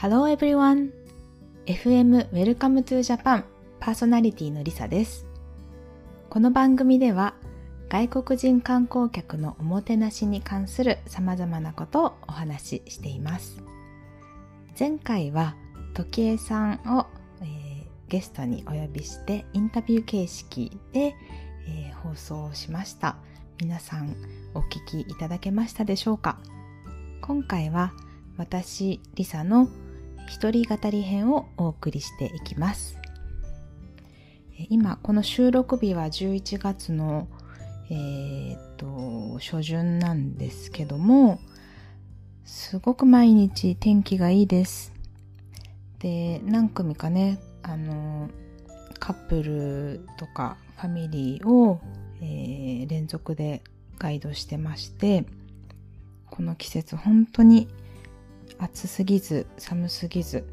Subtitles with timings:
[0.00, 0.92] Hello everyone!
[1.66, 3.42] FM Welcome to Japan
[3.80, 5.26] パーソナリティのりさです。
[6.30, 7.34] この番組では
[7.88, 13.60] 外国人観光客のおもてなしに関する様々なことをお話ししています。
[14.78, 15.56] 前回は
[15.94, 17.06] 時江さんを、
[17.40, 21.16] えーゲストにお呼びしてインタビュー形式で、
[21.66, 23.16] えー放送しました。
[23.60, 24.14] 皆さん
[24.54, 26.38] お聞きいただけましたでしょうか？
[27.20, 27.92] 今回は
[28.36, 29.68] 私、リサの
[30.28, 32.98] 一人語り編をお送りしていきます。
[34.68, 37.28] 今、この収録日は11月の、
[37.90, 41.40] えーっと、初旬なんですけども、
[42.44, 44.92] すごく毎日天気がいいです。
[45.98, 48.28] で、何組かね、あの、
[48.98, 51.80] カップルとかファミリーを、
[52.20, 53.62] えー連続で
[53.98, 55.24] ガイドしてまして、
[56.30, 57.68] この季節本当に
[58.58, 60.44] 暑すぎず寒すぎず。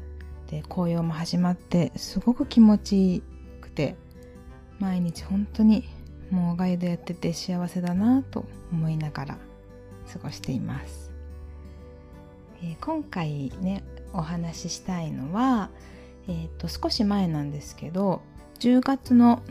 [0.48, 3.22] で紅葉も始まってすごく気持ち
[3.60, 3.96] くて
[4.78, 5.88] 毎日本当に
[6.30, 9.38] もうガイドやってて幸せだなと思いながら
[10.12, 11.12] 過ごしています、
[12.62, 13.82] えー今回ね
[14.12, 15.68] お話ししたいのは、
[16.28, 18.22] えー、と少し前なんですけど
[18.60, 19.42] 10月の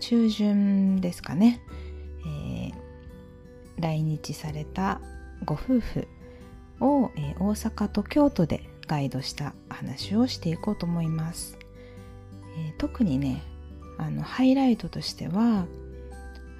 [0.00, 1.60] 中旬ですかね、
[2.26, 2.82] えー
[3.78, 5.00] 来日された
[5.44, 6.06] ご夫婦
[6.82, 11.56] を、えー大阪と京都でガイドした話をしていこうと思います、
[12.58, 13.42] えー特にね
[13.98, 15.66] あのハイライトとしては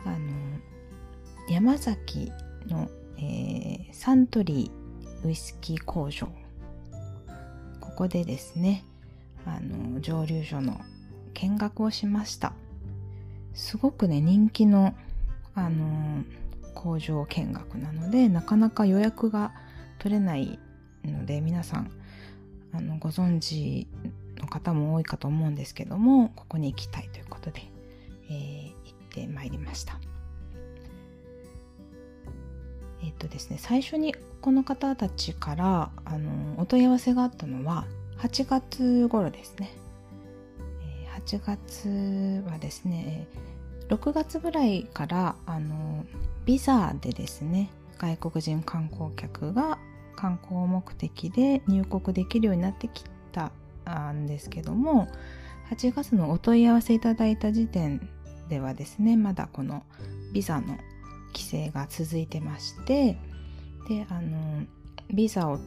[0.04, 0.18] あの
[1.48, 2.30] 山崎
[2.66, 6.28] の、えーサントリーウイスキー工場。
[7.80, 8.84] ここでですね
[9.44, 10.80] あの蒸留所の
[11.34, 12.54] 見学をしました。
[13.54, 14.94] すごくね人気の
[15.54, 16.24] あの
[16.74, 19.52] 工場見学なのでなかなか予約が
[20.02, 20.58] 取れない
[21.04, 21.92] ので皆さん
[22.72, 23.86] あのご存知
[24.40, 27.62] の方も多いかと思うんですけどもここに行きたいということで、
[28.28, 30.00] えー行ってまいりました。
[33.04, 37.84] えっとですね最初にこの方たちからあのお問い合わせがあったのは
[38.18, 39.70] 8月頃ですね、
[41.26, 43.28] 8月はですね
[43.88, 46.06] 6月ぐらいからあの
[46.46, 49.78] ビザでですね外国人観光客が
[50.22, 53.02] 観光目的で入国できるようになってき
[53.32, 53.50] た
[54.12, 55.08] んですけども
[55.72, 58.08] 8月のお問い合わせいただいた時点
[58.48, 59.82] ではですねまだこの
[60.32, 60.78] ビザの
[61.34, 63.18] 規制が続いてまして
[63.88, 64.64] であの
[65.12, 65.58] ビザを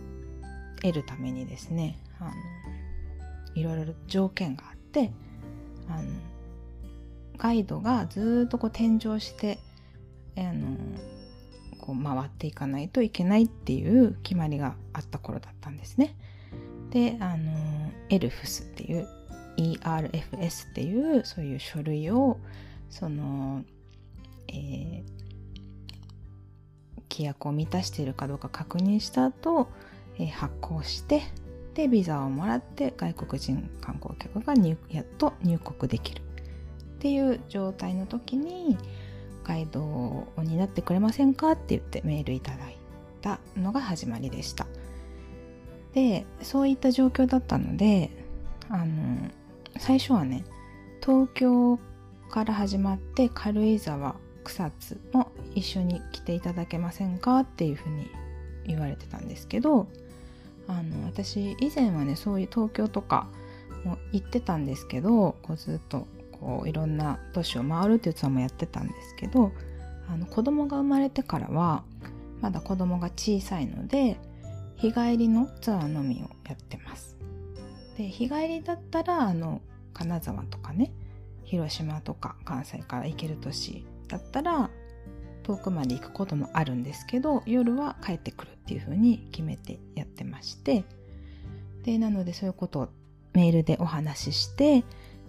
[0.81, 2.31] 得るためにですねあの
[3.55, 5.11] いろいろ条件があって
[5.89, 6.07] あの
[7.37, 9.57] ガイドがずっとこう天井して
[10.37, 10.77] あの
[11.85, 16.15] こう回っていかないといけないっていう決まりがあった頃だったんですね。
[16.89, 19.07] であのエルフスっていう
[19.57, 22.37] ERFS っていうそういう書類を
[22.89, 23.63] その、
[24.47, 25.15] えー
[27.07, 29.69] 規約を満たしているかどうか確認した後、
[30.17, 31.21] えー発行して
[31.73, 36.23] でビザをもらって外国人観光客が入やっと入国できるっ
[36.99, 38.77] ていう状態の時に
[39.45, 41.51] ガイドを担ってくれませんか？
[41.51, 42.77] って言ってメールいただい
[43.21, 44.65] たのが始まりでした。
[45.93, 48.11] でそういった状況だったので
[48.67, 49.29] あの
[49.77, 50.43] 最初はね
[51.01, 51.79] 東京
[52.29, 57.39] から始まって軽井沢草津も一緒に来ていただけませんか？
[57.39, 58.09] っていうふうに
[58.65, 59.87] 言われてたんですけど
[60.67, 63.27] あの私以前はねそういう東京とか
[63.83, 66.07] も行ってたんですけどこうずっと
[66.45, 69.51] こういろんな都市を回るっていうツアーもやってたんですけど
[70.07, 71.83] あの子供が生まれてからは
[72.39, 74.19] まだ子供が小さいので
[74.75, 77.17] 日帰りのツアーのみをやってます。
[77.97, 79.61] で日帰りだったらあの
[79.93, 80.91] 金沢とかね
[81.45, 84.69] 広島とか関西から行ける都市だったら
[85.41, 90.83] 遠くまで行くこともあるんですけど夜は帰ってくるっていう風に決めてやってまして。
[91.81, 92.89] でなのでそういうことを
[93.33, 94.83] メールでお話しして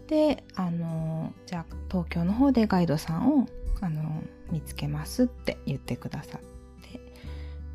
[0.07, 3.47] であのじゃあ東京の方でガイドさんを
[3.81, 6.41] あの見つけますって言ってくださっ
[6.83, 7.01] て。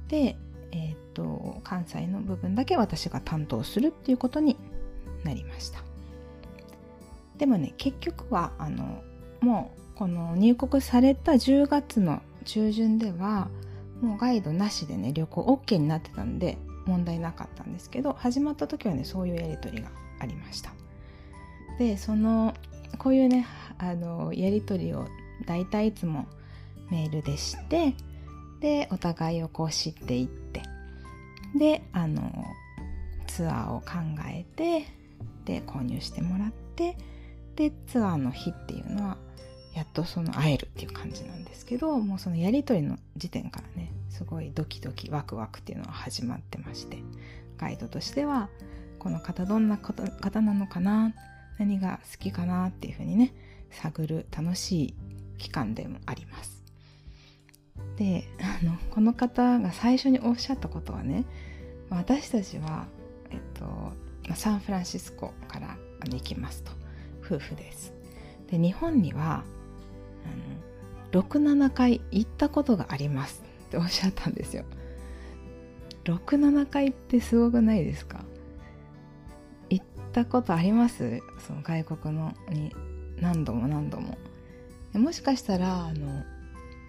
[0.07, 0.37] で
[0.73, 4.55] えっ、と関西の部分だけ私が担当するっていうことに
[5.23, 5.83] なりました。
[7.37, 9.03] でもね結局はあの
[9.41, 13.49] もうこの入国された10月の中旬では
[14.01, 19.89] もうガイドなしでね旅行 OK になってたんで問題なかったんですけど始まった時はねそういうやり取りが
[20.19, 20.80] ありました。
[21.81, 22.53] でその
[22.99, 23.47] こういうね
[23.79, 25.07] あのやり取りを
[25.47, 26.27] 大体いつも
[26.91, 27.95] メールでして
[28.59, 30.61] でお互いをこう知っていって
[31.57, 32.45] であの
[33.25, 33.87] ツアーを考
[34.29, 34.85] えて
[35.45, 36.95] で購入してもらって
[37.55, 39.17] でツアーの日っていうのは
[39.73, 46.99] やっとその会えるっていう感じなんですけどもうそのやり取りの時点からねすごいドキドキワクワクっていうのは始まってまして
[47.57, 48.49] ガイドとしては
[48.99, 51.15] この方どんな方なのかな
[51.61, 53.35] 何が好きかなっていうふうにね
[53.69, 54.95] 探る楽しい
[55.37, 56.63] 期間でもあります。
[57.97, 58.23] で
[58.61, 61.23] あのこの方が最初におっしゃったことはね
[61.91, 62.87] 私たちは、
[63.29, 66.71] えっと、サンフランシスコから行きますと。
[67.23, 67.93] 夫婦です。
[68.49, 69.43] で日本には
[71.11, 74.65] 67回行ったことがありますっておっしゃったんですよ。
[76.05, 78.25] 67回ってすごくないですか？
[80.11, 81.21] ったことあります？
[81.47, 82.75] その外国のに
[83.19, 84.17] 何度も何度も。
[84.93, 86.23] もしかしたらあの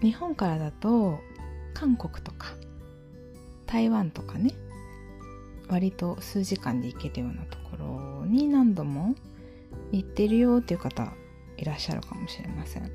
[0.00, 1.20] 日本からだと
[1.72, 2.48] 韓国とか
[3.64, 4.54] 台湾とかね
[5.68, 9.14] 割と数時間で行けるようなところに何度も
[9.92, 11.12] 行ってるよっていう方
[11.56, 12.90] いらっしゃるかもしれません。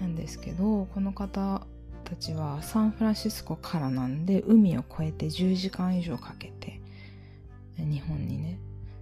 [0.00, 1.64] なんですけどこの方
[2.02, 6.77] たちはサンフランシスコからなんで海を越えて10時間以上かけて
[7.84, 8.58] 日本にね。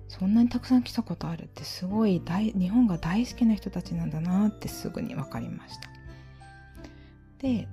[0.08, 5.90] そんなにたくさん来たことあるってすごい大日本が大好きな人たちなんだなってすぐに分かりました。
[7.38, 7.68] で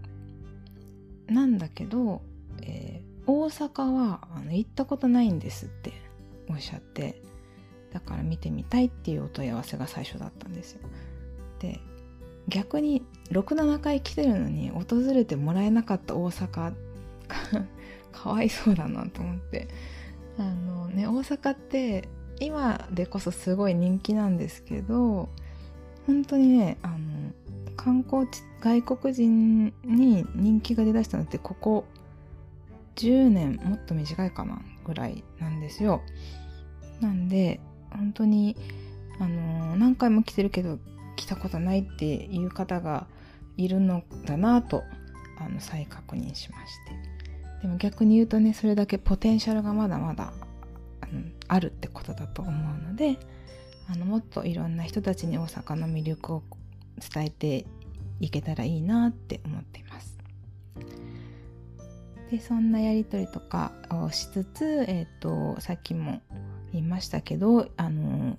[1.28, 2.22] なんだけど、
[2.62, 5.94] えー、大阪はあの行ったことないんですって
[6.50, 7.22] おっしゃって
[7.94, 10.82] だから見てみたいっていうお問い合わせが最初だったんですよ。
[11.60, 11.80] で
[12.50, 16.74] 逆に67回来てるのに訪れてもらえなかった大阪
[18.12, 19.68] かわいそうだなと思って。
[20.38, 22.10] あのね大阪って
[22.40, 25.30] 今でこそすごい人気なんですけど
[26.08, 26.98] 本当にねあの
[27.76, 31.86] 観光地外国人に人気が出だしたのってここ
[32.96, 36.02] 10年もっと短いかなぐらいなんですよ。
[37.02, 37.60] なんで
[37.92, 38.56] 本当に
[39.20, 40.80] あの何回も来てるけど
[41.16, 43.08] 来たことないっていう方が
[43.58, 44.84] いるのだなと
[45.40, 47.03] あの再確認しまして。
[47.64, 50.34] でも逆に言うとねそれだけポテンシャルがまだまだ
[51.48, 53.18] あるってことだと思うので
[53.90, 56.44] あのもっといろんな人たちに大阪の魅力を
[57.14, 57.66] 伝えて
[58.20, 60.18] いけたらいいなって思っています。
[62.32, 66.22] でそんなやり取りとかをしつつ、えーと、とさっきも
[66.74, 68.36] 言いましたけどあの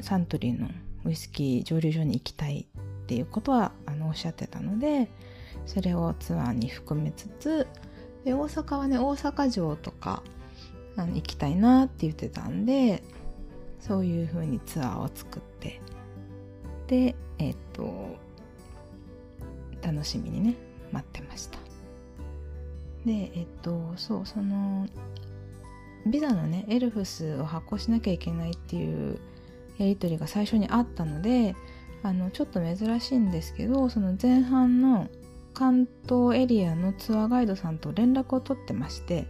[0.00, 0.68] サントリーの
[1.04, 2.66] ウイスキー蒸留所に行きたい
[3.02, 5.08] っていうことはあのおっしゃってたので
[5.64, 7.66] それをツアーに含めつつ
[8.24, 10.22] で大阪はね大阪城とか
[10.96, 13.02] あの行きたいなって言ってたんで
[13.80, 15.80] そういう風にツアーを作って
[16.86, 18.16] でえっと
[19.82, 20.54] 楽しみにね
[20.92, 21.58] 待ってました。
[23.04, 24.86] でえっとそうその
[26.06, 29.18] ビザのねエルフスを発行しなきゃいけないっていう
[29.78, 31.56] やり取りが最初にあったので
[32.02, 35.08] あのちょっと珍しいんですけどその前半の
[35.54, 39.26] 関東エリアのツアーガイドさんと連絡を取ってまして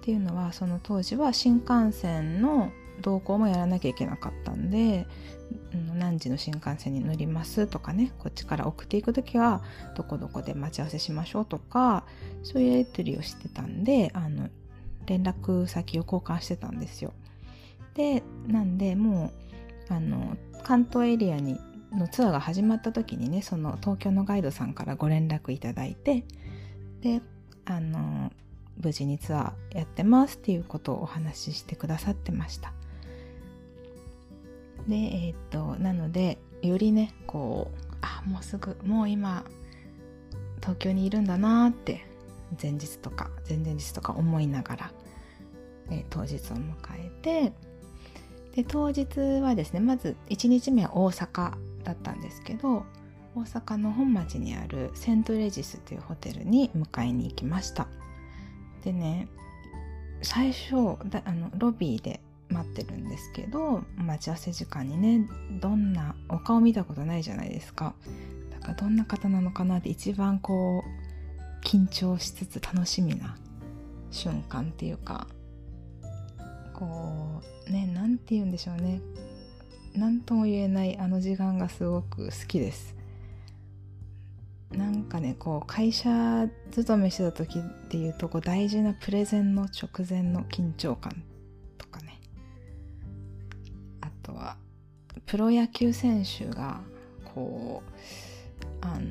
[0.00, 5.06] っていうのはその当時は新幹線の同行もやらなきゃいけなかったんで
[5.94, 9.62] 何時の新幹線に乗りますとかねこっちから送っていく時は
[9.96, 12.04] どこどこで待ち合わせしましょうとか
[12.42, 14.48] そういうやり取りをしてたんであの
[15.06, 17.12] 連絡先を交換してたんですよ。
[17.94, 19.32] でなんでも
[19.90, 21.58] うあの関東エリアに
[21.92, 26.24] のツアーが始まった時にねその東京のガイドさんからご連絡いただいて
[27.00, 27.20] で
[27.64, 28.32] あの
[28.82, 32.72] 無事にツアーやってますっていうことをお話ししてくださってました。
[34.88, 39.44] でえっ、となのでよりねこうあもうすぐもう今
[40.60, 42.06] 東京にいるんだなって
[42.60, 44.92] 前日とか前々日とか思いながら、
[45.90, 47.52] え、当日を迎えて
[48.56, 52.84] で当日はですねまず1日目は大阪だったんですけど
[53.34, 57.86] 大阪の本町にあるセントレジスというホテルに迎えに行きました。
[58.84, 59.28] でね
[60.22, 65.28] 最初だあのロビーで待ってるんですけど待ち合わせ時間にね
[65.60, 67.94] どんなお顔見たことないじゃないですか。
[68.50, 73.36] だからどんな方なのかなって一番こう緊張しつつ楽しみな
[74.10, 75.28] 瞬間っていうか
[76.74, 79.00] こうね何て言うんでしょうね。
[79.94, 82.94] 何とも言えないあの時間がすごく好きです。
[84.70, 91.24] なんかねこう会社勤めしてた時っていうとこ大事なプレゼンの直前の緊張感
[91.76, 92.20] とかね。
[94.00, 94.56] あとは
[95.26, 96.80] プロ野球選手が
[97.34, 97.90] こう
[98.80, 99.08] あの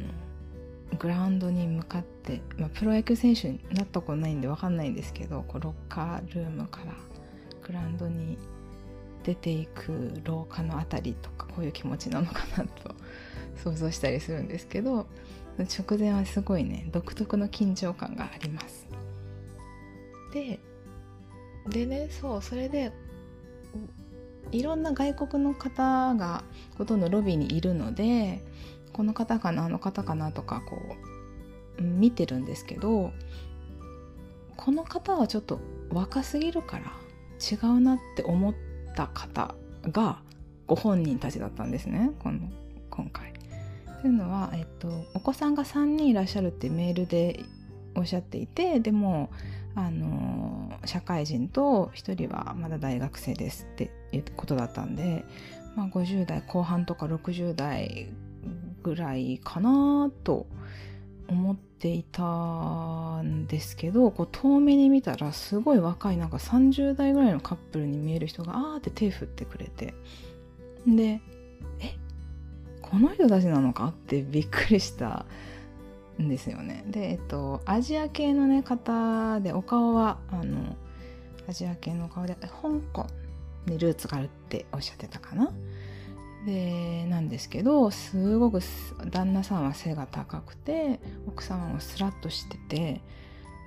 [0.98, 6.94] グラウンドに向かって、まあ、プロ野球選手になったことないんで分かんないんですけどこうロッカールームから
[7.66, 8.38] グラウンドに
[9.24, 12.96] 出ていく廊下の辺りとかこういう気持ちなのかなと
[13.64, 15.08] 想像したりするんですけど
[15.58, 18.88] 直前はすごいね独特の緊張感があります。
[20.34, 20.60] で
[21.68, 22.92] でねそうそれで
[24.52, 26.44] いろんな外国の方が
[26.78, 28.44] ほとんどロビーにいるので
[28.94, 30.78] この方かなあの方かなとかこ
[31.80, 33.12] う見てるんですけど
[34.56, 35.60] この方はちょっと
[35.92, 36.92] 若すぎるから
[37.40, 38.69] 違うなって思って
[39.00, 40.20] た方が
[40.68, 42.40] ご本人たちだったんですねこの
[42.90, 43.34] 今回。
[44.02, 47.42] というのは、えっと、お子さんが3人いらっしゃるってメールで
[47.96, 49.30] おっしゃっていてでも
[49.76, 55.26] あの社会人と1人はまだ大学生ですっていうことだったんで、
[55.76, 58.08] まあ、50代後半とか60代
[58.84, 60.46] ぐらいかなと
[61.30, 69.94] 思っていたんですけどこう遠目に見たらすごい若いなんか30代ぐらいのカップルに見える人があーって手振ってくれて。
[70.88, 71.22] で
[71.82, 71.96] え
[72.82, 73.88] この人たちなのか？
[73.88, 75.26] ってびっくりした
[76.20, 76.84] んですよね。
[76.88, 80.76] でえっとアジア系のね方でお顔はあの
[81.48, 82.50] アジア系の顔で香
[82.94, 83.06] 港
[83.68, 85.52] にルーツがあるっておっしゃってたかな？
[86.46, 88.62] でなんですけどすごく
[89.12, 93.02] 旦那さんは背が高くて奥様もスラッとしてて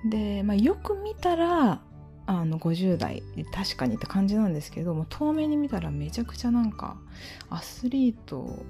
[0.09, 1.81] で、まあ、よく見たら
[2.25, 3.21] あの50代
[3.53, 6.97] 確かにって感じなんですけどもう遠目に見たらめちゃくちゃなんか
[7.49, 8.65] アスリート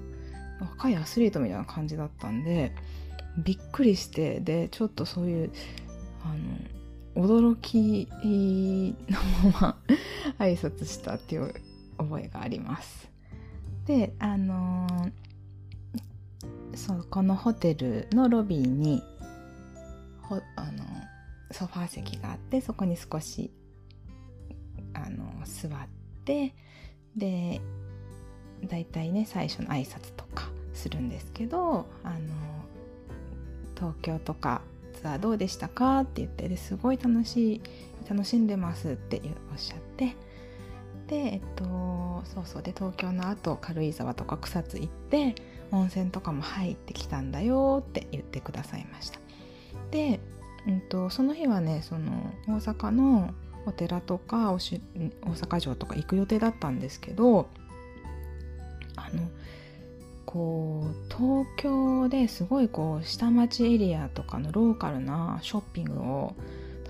[0.60, 2.72] 若いアスリートみたいな感じだったんで
[3.38, 5.52] びっくりしてでちょっとそういう
[6.24, 6.34] あ
[7.16, 8.08] の驚き
[9.08, 9.76] のまま
[10.38, 11.54] 挨拶したっていう
[11.98, 13.13] 覚えがあります。
[13.86, 19.02] であのー、そうこのホテルのロビーに
[20.22, 20.84] ほあの
[21.50, 23.50] ソファー席があってそこに少し
[24.94, 25.70] あの座っ
[26.24, 26.54] て
[27.16, 27.60] で
[28.64, 32.18] 大体ね最初の挨拶とかするんですけどあの
[33.76, 34.62] 東京とか
[34.94, 37.60] ツアーどうでしたかって言ってですごい楽しい
[38.08, 39.20] 楽しんでますって
[39.52, 40.16] おっしゃって
[41.08, 41.64] でえっと
[42.24, 42.62] そうそう。
[42.62, 45.34] で東京の後軽井沢とか草津行って
[45.70, 49.20] 温泉とかも入ってきたんだよって言ってくださいました。
[49.90, 50.20] で、
[50.66, 53.34] うんと、その日はねその大阪の
[53.66, 57.48] お寺とか大阪城とか行く予定だったんですけど
[58.96, 59.28] あの
[60.26, 66.34] こう東京ですごいこう下町エリアとかのローカルなショッピングを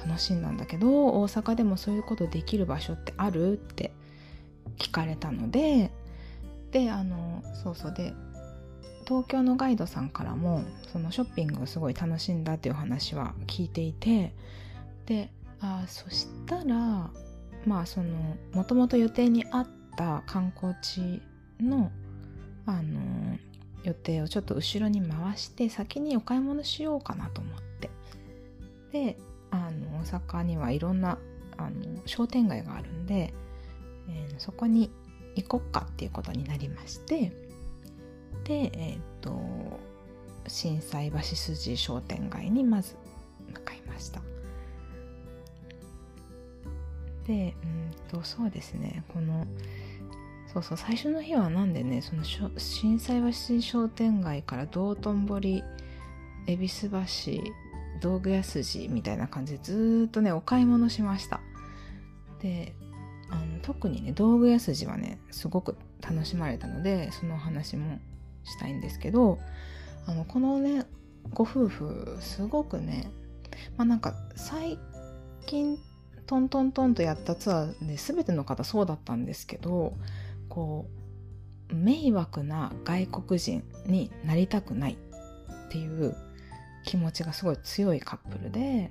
[0.04, 0.88] 楽しんだんだけど
[1.21, 3.92] 大阪でもそういうことできる場所ってあるって
[4.78, 5.90] 聞かれたので
[6.71, 8.12] であのそうそうで
[9.07, 10.62] 東京のガイドさんからも
[10.93, 14.35] そのショッピングをすごい楽しんだっていう話は聞いていて
[15.07, 17.11] であそしたら
[17.66, 21.23] まあそのもともと予定にあった観光地
[21.61, 21.90] の
[22.66, 23.38] あの
[23.85, 27.90] 予定をちょっと後ろに回して先にお買い物しようかなと思って。
[28.93, 29.19] で
[29.50, 31.19] あの大阪にはいろんな
[31.57, 33.35] あの商店街があるんで
[34.08, 34.90] えー、そこに
[35.37, 37.32] 行こっかっていうことになりまして
[38.44, 39.40] でえっ、ー、と
[40.46, 42.96] 心斎橋筋商店街にまず
[43.49, 44.20] 向かいました。
[47.26, 49.02] でうんとそうですね。
[49.08, 49.46] この
[50.52, 55.64] そうそう最初の日はなんでねその心斎橋商店街から道頓堀
[56.46, 56.99] 恵比寿橋
[58.00, 61.40] 道具屋筋みたいな感じでずっとねお買い物しました。
[62.40, 62.75] で
[63.35, 67.99] あの特にね道具屋筋はねすごく楽しまれたのでそのお話も
[68.45, 69.38] したいんですけど
[70.07, 70.85] あのこのね
[71.33, 73.11] ご夫婦すごくね
[73.76, 74.79] まあなんか最
[75.47, 75.79] 近
[76.26, 79.95] トントントンとやったツアーで全ての方そうだったんですけど
[80.49, 80.87] こ
[81.71, 84.97] う迷惑な外国人になりたくない
[85.67, 86.14] っていう
[86.85, 88.91] 気持ちがすごい強いカップルで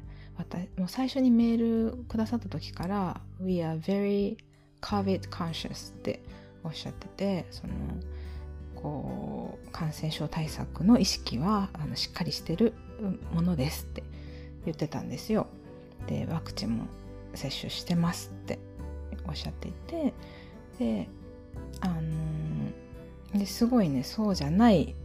[0.77, 4.37] もう最初にメールくださった時から「We are very
[4.81, 6.23] COVID conscious」って
[6.63, 7.73] おっしゃっててその
[8.75, 12.73] こう感染症対策の意識はあのしっかりしてる
[13.33, 14.03] ものですって
[14.65, 15.47] 言ってたんですよ。
[16.07, 16.85] でワクチンも
[17.33, 18.59] 接種してますって
[19.27, 20.13] おっしゃっていて
[20.79, 21.07] で
[21.79, 24.95] あの、ですごいねそうじゃない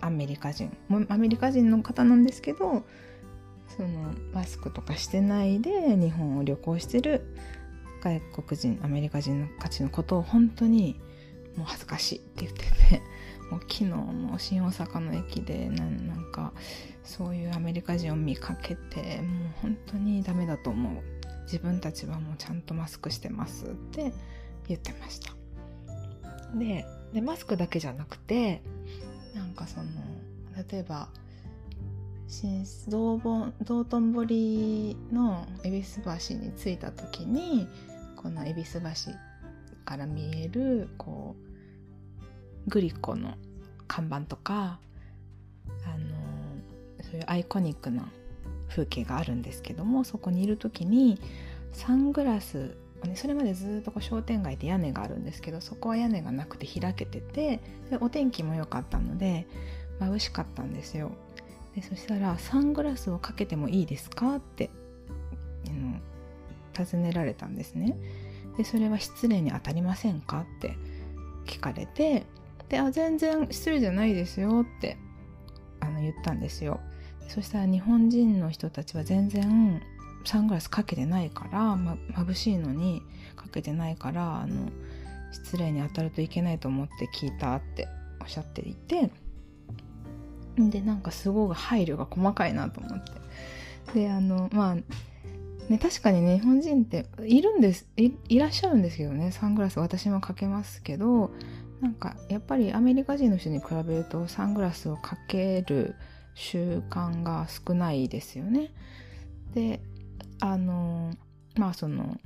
[0.00, 0.76] アメリカ人
[1.08, 2.84] アメリカ人の方なんですけど
[3.76, 3.88] その
[4.32, 7.24] マスクとかしてないで日本を旅行してる
[8.02, 11.00] 外国人アメリカ人の価値のことを本当に
[11.56, 13.02] もう恥ずかしいって言ってて
[13.50, 16.52] もう昨日も新大阪の駅でなんか
[17.04, 21.20] そういうアメリカ人を見かけてもう本当にダメだと思う。
[21.50, 24.12] 自分たちはもうちゃんとマスクしてますって
[24.68, 25.34] 言ってました。
[26.54, 26.86] で
[27.20, 28.62] マスクだけじゃなくて
[29.34, 29.86] なんかその
[30.70, 31.08] 例えば
[32.88, 37.66] 道本道頓堀の恵比寿橋に着いた時に
[38.16, 39.12] この恵比寿橋
[39.84, 41.34] から見えるこ
[42.66, 43.34] うグリコの
[43.88, 44.78] 看板とか
[45.84, 48.08] あのそういうアイコニックな
[48.68, 51.20] 風景があるんですけどもそこにいる時に
[51.72, 52.76] サングラス
[53.16, 57.60] それまでずっとこう商店街で屋根があるんですけどそこは屋根がなくて開けてて
[57.90, 59.48] でお天気も良かったので
[59.98, 61.12] 眩しかったんですよ。
[61.80, 64.70] でそしたら「サングラスをかけてもいいですか?」って
[66.74, 67.96] 尋ねられたんですね。
[68.56, 70.42] でそれは失礼に当たりませんか？
[70.58, 70.76] って
[71.46, 72.26] 聞かれて
[72.68, 74.60] であ全然失礼じゃないですよ。
[74.62, 74.96] って
[75.80, 76.80] あの言ったんですよ。
[77.28, 79.80] そしたら日本人の人たちは全然
[80.24, 83.02] サングラスかけてないから、ま、眩しいのに
[83.36, 84.68] かけてないからあの
[85.32, 87.88] 失礼に当たるといけないと思って聞いたって
[88.20, 89.10] おっしゃっていて
[90.68, 93.12] でなんかすごく配慮が細かいなと思って
[93.94, 101.30] であのまあね確かに日本人っているんですいらっしゃるんですけどねサングラス私もかけますけど
[101.80, 105.94] なんかやっぱりアメリカ人の人に比べるとサングラスをかける
[106.34, 108.70] 習慣が少ないですよね。
[109.54, 109.80] で
[110.40, 111.12] あの
[111.56, 112.18] まあその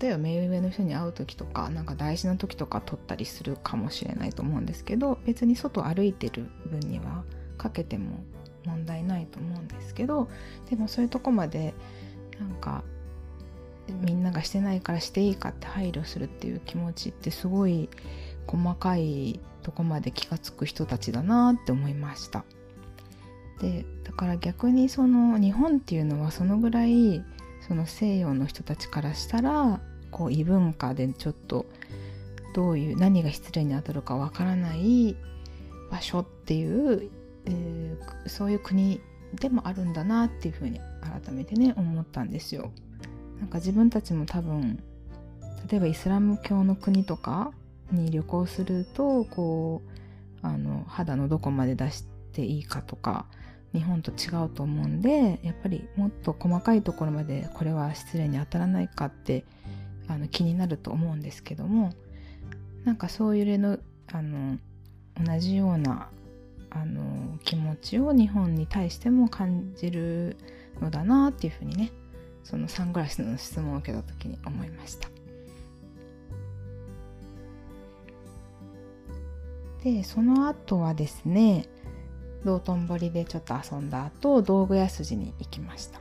[0.00, 7.24] 例えば目上の人に会う時とかなんか大事な時とか撮ったりするかもしれないと思うんですけど別に外歩いてる分には
[7.56, 8.24] かけても
[8.64, 10.28] 問題ないと思うんですけど
[10.68, 11.74] でもそういうとこまで
[12.38, 12.82] なんか
[14.00, 17.88] みんながしてないからしていいかって配慮するっていう気持ちってすごい
[18.46, 22.44] 細かいとこまで気が付く人たちだなって思いました。
[23.60, 27.24] でだから逆にその日本っていうのはそのぐらい
[27.66, 31.66] その西洋の人たちからしたらこう異文化でちょっと
[32.54, 35.16] どういう何が失礼に当たるかわからない
[35.90, 37.10] 場所っていう、
[37.44, 39.00] えー、そういう国
[39.34, 42.70] でもあるんだなっていうふうに改めてね思ったんですよ。
[43.40, 44.82] なんか自分たちも多分
[45.70, 47.52] 例えばイスラム教の国とか
[47.92, 49.82] に旅行するとこ
[50.42, 53.26] うあの肌のどこまで出していいかとか
[53.76, 59.44] 日本と違うと思うんでやっぱりもっと細かいところまでこれは失礼に当たらないかって
[60.08, 61.92] あの気になると思うんですけども
[62.84, 63.78] なんかそういう例の
[64.12, 64.56] あの
[65.22, 66.08] 同じような
[66.70, 70.36] あの気持ちを日本に対しても感じる
[70.80, 71.92] のだなっていうふうにね
[72.44, 75.08] そのサングラスの質問を受けた時に思いました。
[79.82, 81.66] でその後はですね
[82.46, 86.00] 道頓堀でちょっと遊んだ後道具屋筋に行きました。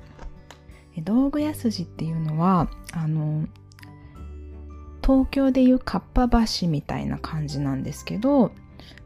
[1.04, 3.48] 道具屋筋っていうのはあの
[5.04, 8.52] 東京でいうかっぱ橋みたいな感じなんですけど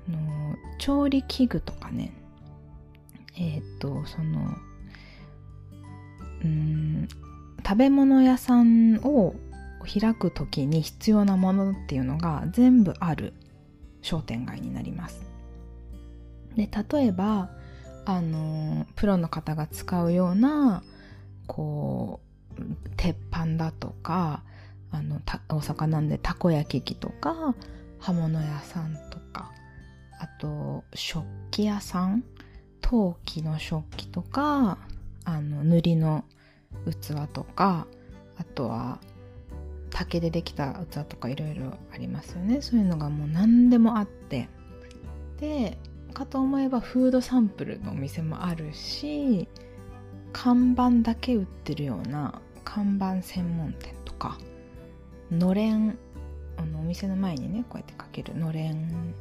[0.08, 2.14] の調理器具とかね
[3.36, 4.56] えっ、とその
[6.44, 7.08] うん
[7.66, 9.34] 食べ物屋さんを
[9.82, 13.34] 開く時に必要なものっていうのが全部ある
[14.02, 15.29] 商店街になります。
[16.56, 17.50] で例えば
[18.06, 20.84] あのプロの方が使うような
[21.48, 22.22] こ
[22.58, 22.62] う
[22.98, 24.44] 鉄板だとか
[24.92, 27.56] あの大阪なんでたこ焼き器とか
[28.00, 29.52] 刃物屋さんとか
[30.20, 32.24] あと食器屋さん
[32.82, 34.78] 陶器の食器とか
[35.26, 36.26] あの塗りの
[36.86, 37.88] 器とか
[38.38, 39.00] あとは
[39.92, 42.62] 竹でできた器とかいろいろありますよね。
[42.62, 44.48] そういうのがもう何でもあって。
[45.40, 45.78] で
[46.10, 49.48] かと思えばフードサンプルのお店もあるし
[50.34, 54.38] 看板だけ売ってるような看板専門店とか
[55.32, 55.98] のれん
[56.58, 59.16] あのお店の前にねこうやってかけるのれん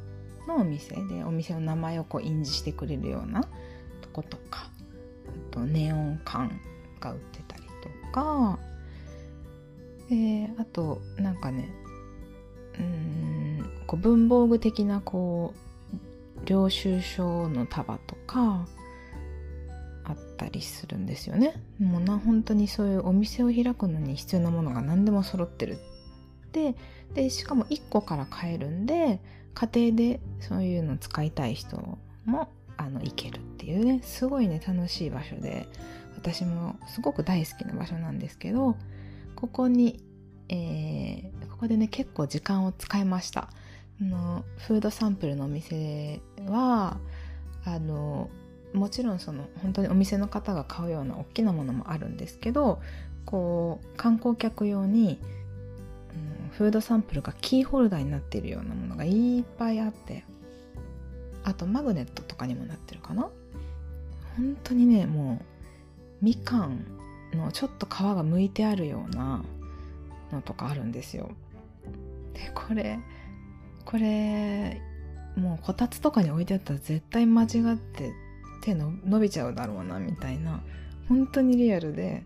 [0.47, 3.43] のお店でお店の名前をこう印字してくれるような
[4.01, 4.69] とことか
[5.27, 6.59] あとネオン管
[6.99, 8.59] が売ってたりとか、
[10.09, 11.69] えー、あとなんかね
[12.79, 15.68] うんこう文房具的なこう
[16.45, 18.67] 領収書の束とか
[20.03, 21.61] あったりするんですよね。
[21.79, 25.77] もうな本当にそういうお店を開くのに必要なものが何でも揃ってる。
[26.51, 26.75] で
[27.13, 29.19] でしかも1個から買えるんで
[29.53, 35.67] 家庭でそういうの使いたい人もあの行けるっていうねすごいね楽しい場所で
[36.15, 38.75] 私もすごく大好きな場所なんですけど
[39.35, 40.01] ここに、
[40.49, 43.49] えー、ここでね結構時間を使いました
[44.01, 46.97] のフードサンプルのお店は
[47.65, 48.29] あの
[48.73, 52.81] もちろんその本当にお店の方が買うような大きなものもあるんですけど
[53.25, 55.19] こう観光客用に、
[56.43, 60.23] うん、フードサンプルがキーホルダーになっているようなものがいっぱいあって
[61.43, 63.29] あとマグネットとかにもなってるかな。
[64.35, 65.45] 本当にねもう
[66.21, 66.85] みかん
[67.33, 69.43] のちょっと皮が剥いてあるような
[70.31, 71.31] のとかあるんですよ。
[72.33, 72.99] でこれ
[73.89, 74.79] これ
[75.35, 78.13] もうこたつとかに置いてあったら絶対間違って
[78.61, 80.61] 手の伸びちゃうだろうなみたいな。
[81.07, 82.23] 本当にリアルで。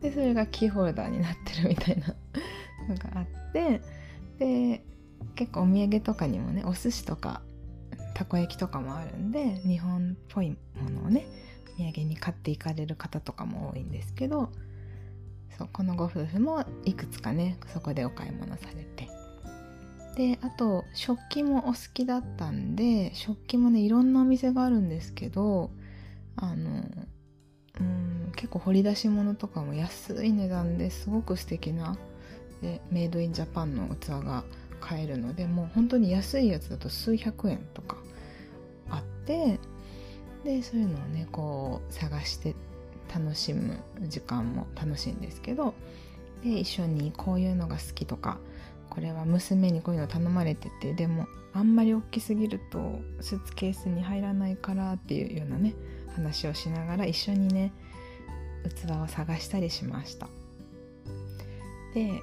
[0.00, 2.14] でそれがキーホルダーになってるみたいな。
[2.88, 3.82] のがあって。
[4.38, 4.82] で
[5.34, 7.42] 結構お土産とかにもねお寿司とか
[8.14, 11.26] たこ焼きとかもあるんで日本っぽいものをね
[11.74, 14.50] お土産に買っていかれる方とかも多いんですけど。
[15.58, 19.15] そうこのご夫婦もいくつかねそこでお買い物されて。
[20.16, 25.70] であと食器もお好きだったんで食器もねいろんなお店があるんですけど
[26.36, 26.84] あの
[27.78, 31.98] うん結構掘り出し物とかも安い値段ですごく素敵な
[32.62, 34.44] でメイドインジャパンの器が
[34.80, 37.98] 買えるのでもう本当に安いやつだと数百円とか
[38.88, 39.60] あって
[40.44, 42.54] でそういうのをねこう探して
[43.14, 45.74] 楽しむ時間も楽しいんですけど
[46.42, 48.38] で一緒にこういうのが好きとか
[48.96, 55.74] これは娘にこういうの頼まれててでもあんまり大きすぎるとスーツケースに入らないからっていうようなね
[56.14, 57.74] 話をしながら一緒にね
[58.64, 60.28] 器を探したりしました。
[61.92, 62.22] で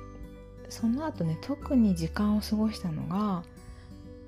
[0.67, 3.43] その後ね特に時間を過ごしたのが、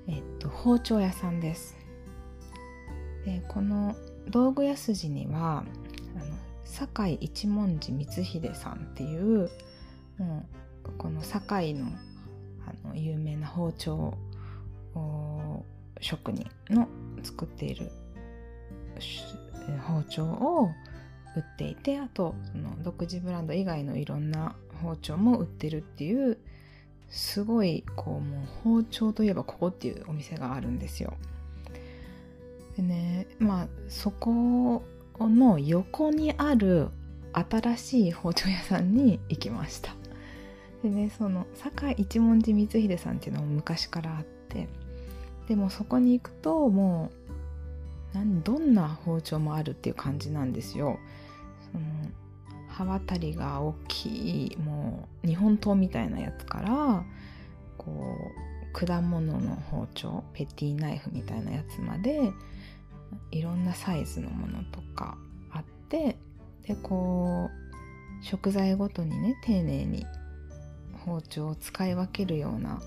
[0.06, 1.76] えっと、包丁屋さんです。
[3.24, 3.96] でこの
[4.30, 5.64] 道具屋筋には
[6.14, 9.50] あの堺一文字光秀さんっていう
[10.18, 10.46] も
[10.84, 11.88] うこの堺の
[12.66, 14.14] あの有名な包丁
[16.00, 16.88] 職人の
[17.22, 17.90] 作っている
[19.86, 20.70] 包丁を
[21.36, 26.38] 売っていてあとその独自ブランド以外のいろんな包丁も売ってるっていう
[27.08, 31.14] すごいこうもう包丁といえばここっていうお店があるんですよ。
[32.76, 34.82] でねまあそこ
[35.18, 36.88] の横にある
[37.32, 39.94] 新しい包丁屋さんに行きました。
[40.86, 44.68] でねその堺一文字光秀さんっていうのも昔からあって
[45.48, 47.10] でもそこに行くとも
[48.14, 50.98] う何どんな包丁もあるっていう感じなんですよ。
[51.72, 51.84] その
[52.68, 57.04] 刃渡りが大きいもう日本刀みたいなやつから
[57.78, 58.16] こ
[58.72, 62.32] う果物の包丁ペティナイフみたいなやつまで
[63.32, 65.16] いろんなサイズのものとか
[65.50, 66.16] あって
[66.62, 70.06] でこう食材ごとにね丁寧に
[71.06, 72.82] 包丁を使い分けるような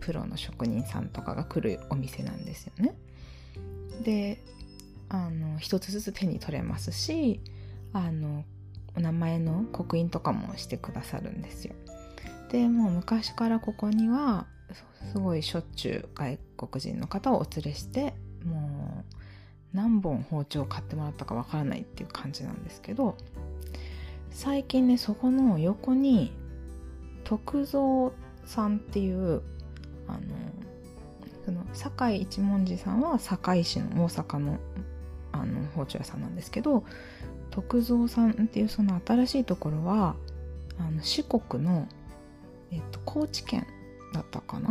[0.00, 2.94] プロの職人さんとかが来るお店なんですよね。
[4.02, 4.42] で
[5.08, 7.40] あの一つずつ手に取れますし
[7.92, 8.44] あの
[8.96, 11.74] お名前の刻印とかもしてくださるんですよ。
[12.50, 14.46] でもう昔からここには
[15.12, 23.16] すごいしょっちゅう外国人の方をお連れしてもう何本包丁を買ってもらったかわからないっていう感じなんですけど
[24.30, 26.32] 最近ねそこの横に
[27.28, 28.10] 徳蔵
[28.46, 29.42] さんっていう
[30.06, 30.20] あの
[31.44, 34.58] その堺一文字さんは堺市の大阪の
[35.32, 36.84] あの包丁屋さんなんですけど
[37.50, 40.16] 徳蔵さんっていうその新しいところは
[40.78, 41.86] あの四国の、
[42.72, 43.66] えっと、高知県
[44.14, 44.70] だったかな？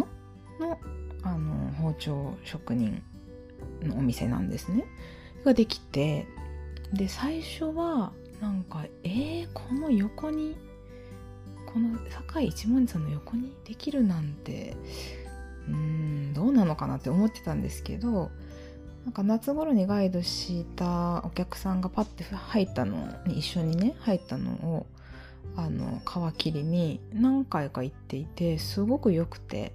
[0.59, 0.79] の
[1.21, 3.03] あの包丁職人
[3.83, 4.85] のお店なんですね。
[5.45, 6.25] ができて
[6.91, 10.57] で最初はなんかえー、この横に
[11.67, 14.75] この酒井一文字さんの横にできるなんて
[15.67, 18.31] うーんどうなのかなって思ってたんですけど
[19.05, 24.85] なんか夏頃にガイドしたお客さんがパッて入ったのに一緒にね入ったのを
[25.55, 26.01] あの
[26.33, 29.73] 皮切りに何回か行っていてすごく良くて。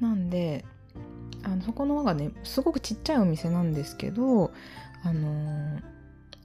[0.00, 0.64] なんで
[1.42, 4.52] あのそこの輪がねすごくちっちゃいお店なんですけど
[5.04, 5.80] あの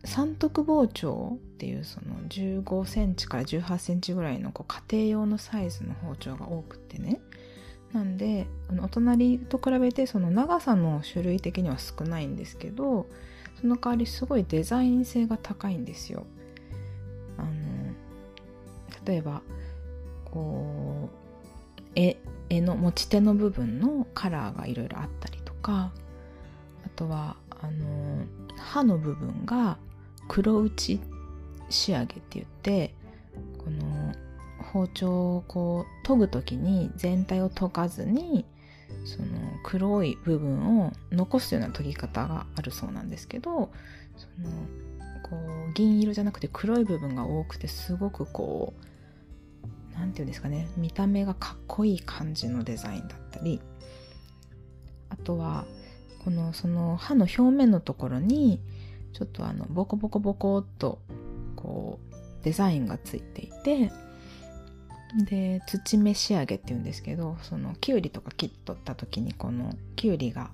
[0.05, 7.21] 三徳包丁っていうその15センチから18センチぐらいのこう家庭用のサイズの包丁が多くてね
[7.93, 8.47] なんで
[8.81, 13.05] お隣と比べてその長さの種類的には少ないんですけど
[13.61, 16.25] その代わりすごいデザイン性が高いんですよ。
[17.37, 17.49] あの
[19.05, 19.41] 例えば
[20.25, 22.17] こう絵
[22.49, 25.93] 絵の持ち手の部分のカラーがいろいろあったりとか
[26.85, 28.25] あとはあの
[28.57, 29.77] 刃の部分が
[30.27, 30.99] 黒打ち
[31.69, 32.93] 仕上げって言って
[33.57, 34.13] この
[34.71, 38.45] 包丁をこう研ぐ時に全体を研がずに
[39.05, 39.27] その
[39.63, 43.71] 黒い部分を残すような研ぎ方があるそうなんですけど
[44.17, 44.49] その
[45.23, 45.37] こ
[45.69, 48.83] う銀色じゃなくて黒い部分が多くてすごくこう
[49.93, 53.61] 何て言うんですかね見た目がかっこいい感じのデザインだったり
[55.09, 55.65] あとは
[56.23, 58.59] このその歯の表面のところに
[59.13, 60.99] ちょっとあのボコボコボコっと
[61.55, 63.91] こうデザインがついていて
[65.25, 70.49] で土目仕上げっていうんですけどそのきゅうりとか切っとった時にこのきゅうりが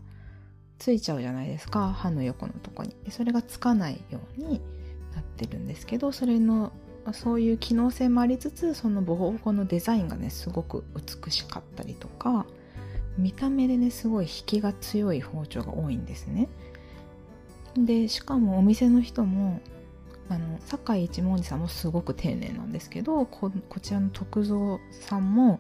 [0.78, 2.96] ついちゃうじゃないですか歯の横のとこに。
[3.10, 4.62] それがつかないように
[5.14, 6.72] なってるんですけどそれの
[7.14, 12.46] そういう機能性もありつつそのボコボコのデザインがねすごく美しかったりとか
[13.18, 16.50] 見た目でねすごい引きが強い包丁が多いんですね。
[17.86, 19.62] でしかもお店の人も
[20.30, 25.60] あの酒井一文字さんもすごく丁寧なんですけどこちらの徳蔵さんも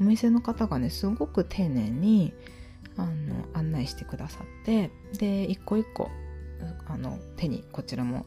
[0.00, 2.32] お店の方がねすごく丁寧に
[2.96, 6.10] あの案内してくださってで一個一個
[6.88, 8.26] あの手にこちらも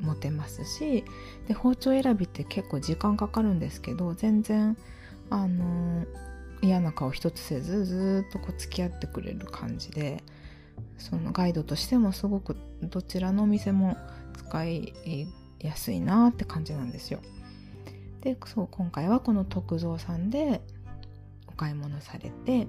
[0.00, 1.04] 持てますし
[1.46, 4.76] で包丁選びって結構時間かかるんですけど全然
[5.30, 6.04] あの
[6.62, 10.24] 嫌な顔一つせずずっとこう付き合ってくれる感じで
[10.96, 13.96] そのガイドとしてもすごくどちらのお店も
[14.36, 14.92] 使い
[15.60, 17.20] やすいなって感じなんですよ。
[18.20, 20.60] でそう今回はこの徳蔵さんで
[21.46, 22.66] お買い物されて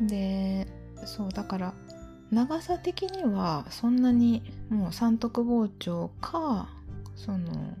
[0.00, 0.66] で
[1.04, 1.74] そうだから
[2.30, 6.68] 長さ的にはそんなにもう三徳包丁か
[7.16, 7.76] その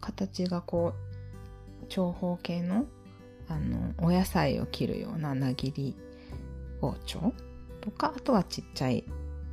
[0.00, 0.94] 形がこ
[1.82, 2.86] う長方形の
[3.48, 5.96] あのお野菜を切るようななぎり
[6.80, 7.32] 包丁
[7.80, 9.04] とかあとはちっちゃい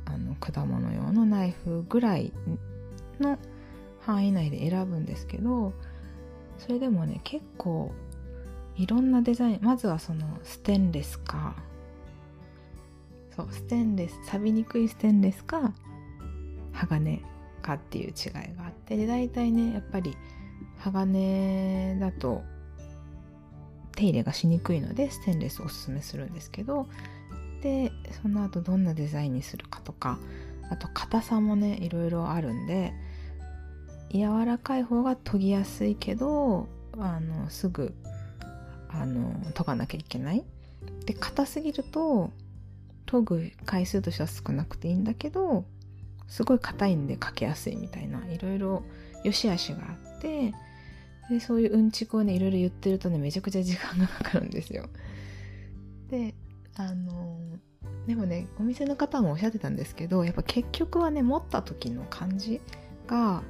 [0.04, 2.32] あの果物用のナイフぐらい
[3.20, 3.38] の
[4.00, 5.72] 範囲内で選ぶんですけど
[6.58, 7.92] それでもね結構
[8.76, 11.56] いろんなデザインまずはそのステンレスか
[13.36, 15.72] そうステンレス錆びにくいステンレスか
[16.72, 17.22] 鋼
[17.60, 20.16] かっていう違いがあってで大体ねやっぱり
[20.78, 22.42] 鋼だと
[23.96, 26.88] 手入れがしにくいのでステンレスをおすすめするんですけど
[27.62, 27.92] で
[28.22, 30.18] その後どんなデザインにするかとか
[30.70, 32.92] あと硬さもねいろいろあるんで
[34.10, 36.68] 柔らかい方が研ぎやすいけど
[36.98, 37.94] あのすぐ
[38.88, 40.44] あの研がなきゃいけない。
[41.04, 42.30] で硬すぎると
[43.06, 45.64] 研ぐ回数としては少なくていいんだけど
[46.26, 48.82] すごい硬いんでかけやすいみたいないろいろ
[49.24, 50.52] 良し悪しがあって
[51.30, 54.88] でそういううんちくをねいろいろ言ってるとねめちゃくちゃ時間がかかるんですよ。
[56.10, 56.34] で
[56.78, 57.36] あの
[58.06, 62.62] でもねお店の方もおっしゃってたんですけどやっぱ結局はね持った時の感じ
[63.06, 63.42] が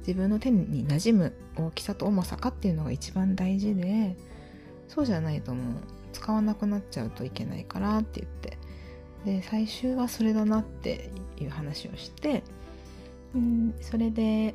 [0.00, 4.16] 自分の手に馴染む大きさと重さかっていうのが一番大事で
[4.88, 8.58] そうじゃないともう使わなくなっちゃうといけないからって言って。
[9.26, 12.44] で最終はそれだなっていう話をして
[13.36, 14.54] んそれで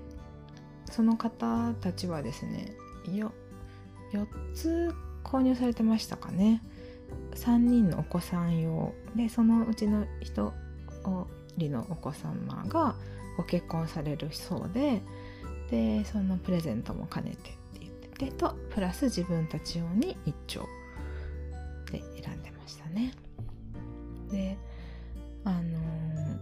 [0.90, 2.74] その方たちはですね
[3.14, 3.34] よ
[4.14, 6.64] 4つ購入されてましたかね。
[7.36, 10.52] 3人のお子さん用でそのうちの1
[11.58, 12.96] 人のお子様が
[13.38, 15.02] ご結婚されるそうで
[15.70, 20.68] でそのプレゼントも兼ねてって言っててとプラス自分たち用に1丁
[21.92, 23.14] で選んでましたね。
[24.30, 24.58] で
[25.44, 26.38] あのー、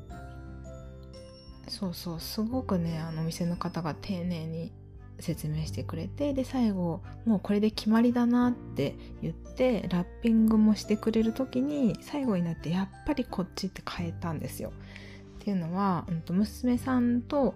[1.70, 4.72] そうそうすごくねあのお店の方が丁寧に
[5.20, 14.72] 説明してくれてで最後もうこれで決まりだなって言ってラッピングもしてくれる時に最後になってやっぱりこっちって変えたんですよ。
[15.40, 17.56] っていうのは、うん、と娘さんと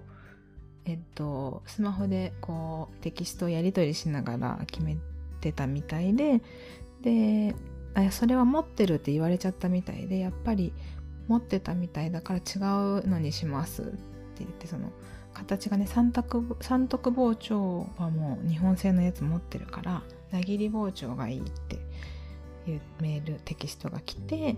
[0.86, 4.97] えっとスマホでこうテキストをやり取りしながら決め
[5.41, 6.41] てたみたいで
[7.02, 7.56] で
[7.93, 10.73] あそれは持ってるって言われちゃったみたいでやっぱり
[11.28, 12.41] 持ってたみたいだから違
[13.02, 13.91] うのにしますって
[14.39, 14.91] 言ってその
[15.34, 21.76] 形がね三徳三徳包丁はもう日本製のやつ持ってるからなぎり包丁がいいって
[22.69, 24.56] いうメールテキストが来て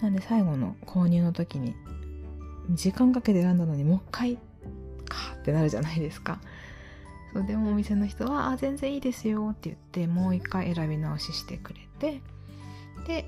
[0.00, 1.74] なんで最後の購入の時に
[2.70, 4.36] 時間かけて選んだのにもう一回
[5.08, 6.40] かってなるじゃないですか。
[7.32, 12.22] そうでもお店の人は「あ全然いいですよ」って言ってもう一回選び直ししてくれて
[13.06, 13.26] で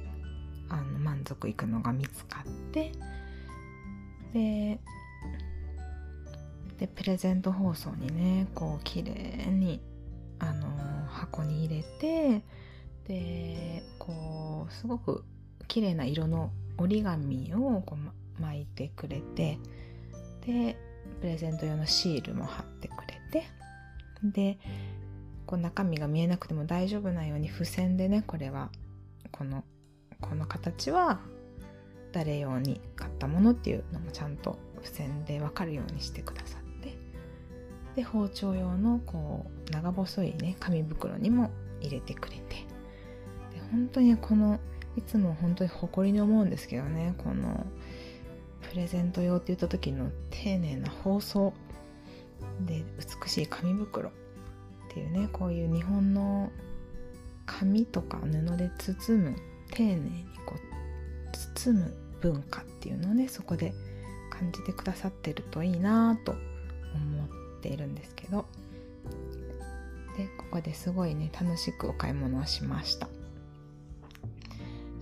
[0.70, 2.92] あの満足いくのが見つかって
[4.32, 4.80] で
[6.78, 9.80] でプレゼント包装にねこう綺麗に
[10.38, 10.68] あの
[11.08, 12.42] 箱に入れて
[13.06, 15.24] でこうすごく
[15.66, 19.58] 綺麗な色の折り紙をこう巻いてくれて
[20.46, 20.76] で
[21.20, 23.48] プレゼント用のシールも貼ってくれて
[24.22, 24.58] で
[25.46, 28.70] こう中身が見えなくても大丈夫なように付箋でねこれは
[29.32, 29.64] この
[30.20, 31.20] この形は
[32.12, 36.67] 誰用に買ったものっていうのもちゃんと付箋で分かるようにしてくださって。
[37.98, 42.64] で包丁用のこう長細いね紙袋にも入れてくれて。
[43.52, 44.60] で本当にこの
[44.96, 47.66] いつも本当に誇りに思うんですけどねこの
[48.70, 51.52] プレゼント用って言った時の丁寧な包装。
[52.64, 52.84] で
[53.22, 54.12] 美しい紙袋っ
[54.94, 56.52] ていうねこういう日本の
[57.46, 59.36] 紙とか布で包む
[59.72, 63.74] 丁寧にこう包む文化っていうのをねそこで
[64.30, 66.36] 感じてくださってるといいなと
[66.94, 68.46] 思っているんですけど。
[70.16, 73.08] でここですごいね楽しくお買い物をしました。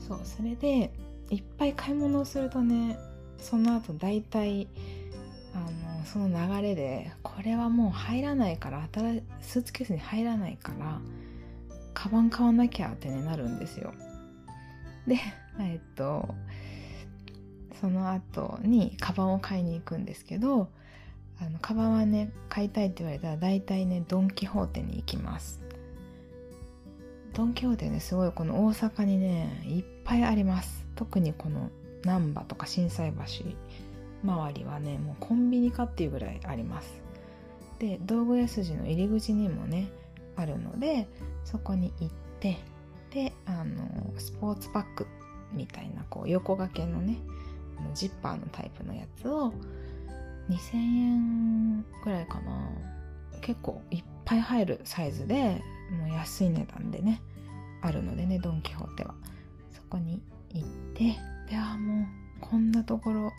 [0.07, 0.93] そうそれで
[1.31, 2.99] いっぱい買い物をするとね
[3.39, 4.69] その後大体
[5.55, 5.59] あ
[5.99, 11.01] のその流れでこれはもう入らないから新スーツケースに入らないから
[11.95, 13.95] カバン買わなきゃって、ね、なるんですよ。
[15.07, 15.19] で
[15.59, 16.29] えっと
[17.81, 20.69] その後にカバンを買いに行くんですけど
[21.41, 25.61] あのカバンはね買いたいって言われたら大体ねドン・キホーテに行きます。
[27.35, 30.87] ドン・キホーテねすごいこの大阪にねいっぱいあります。
[30.95, 31.71] 特にこの
[32.05, 33.45] 難波とか心斎橋
[34.25, 37.03] 周りはねもうコンビニかっていうぐらいあります。
[37.79, 39.91] で道具屋筋の入り口にもね
[40.37, 41.07] あるので
[41.45, 42.09] そこに行っ
[42.41, 42.57] て
[43.11, 45.07] であのスポーツパック
[45.53, 47.19] みたいなこう横掛けのね
[47.95, 49.53] ジッパーのタイプのやつを
[50.49, 52.71] 2000円ぐらいかな。
[53.41, 57.21] 結構いっぱい入るサイズでもう安い値段でね
[57.83, 59.15] あるのでねドン・キホーテは。
[59.73, 60.21] そこに
[60.53, 61.17] 行って
[61.49, 62.07] であもう
[62.41, 63.33] こんなところ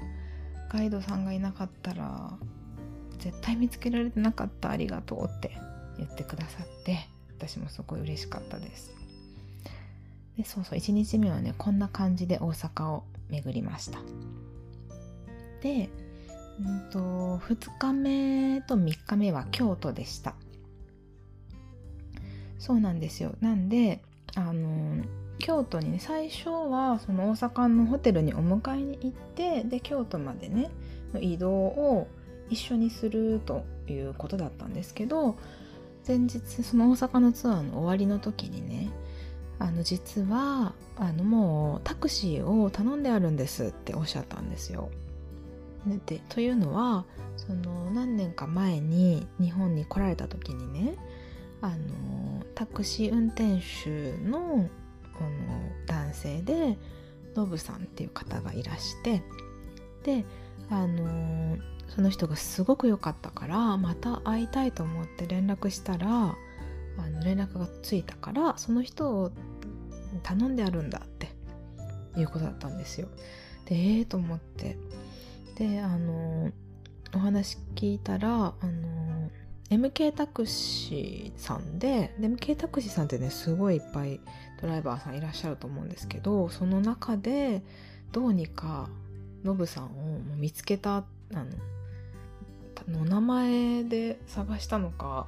[0.69, 2.37] ガイドさんがいなかったら
[3.19, 5.51] 絶対見つけられてなかったありがとうって
[5.97, 8.93] 言ってくださって私もすごい嬉しかったです。
[10.37, 13.99] でそうそう1日目はねこんな感じで大阪を巡りました。
[15.61, 15.89] で、
[16.59, 16.99] うんと、
[17.47, 20.35] 2日目と3日目は京都でした
[22.59, 24.01] そうなんですよなんで
[24.35, 25.03] あの
[25.39, 30.69] 京都にね最初はその大阪のホテルにお迎えに行ってで京都までね
[31.19, 32.07] 移動を
[32.49, 35.37] 一緒にするということだったんですけど
[36.07, 38.89] 前日その大阪のツアーの終わりの時にね
[39.59, 44.89] あの実はあのもうタクシーを頼んであるんですっておっしゃったんですよ。
[46.05, 50.95] でというのはその何年か前に日本に来られた時にね
[51.61, 54.69] あのタクシー運転手の
[55.17, 56.77] この男性で
[57.35, 59.23] ノブさんっていう方がいらして
[60.03, 60.25] で
[60.69, 66.35] あのその人がすごく良かったからまた会いたいと思って連絡したら
[66.97, 69.31] あの連絡がついたからその人を
[70.23, 71.29] 頼んであるんだって
[72.17, 73.07] いうことだったんですよ。
[73.65, 74.77] でええー、と思って
[75.57, 76.51] であの
[77.15, 79.31] お話聞いたらあの
[79.71, 84.19] MK タクシーさんでで MK タクシーさんってねすごいいっぱい
[84.61, 87.63] ドライバーさんいらっしゃると思うんですけどその中で
[88.11, 88.87] どうにか
[89.43, 89.89] ノブさんを
[90.35, 91.03] 見つけたあ
[92.87, 95.27] の名前で探したのか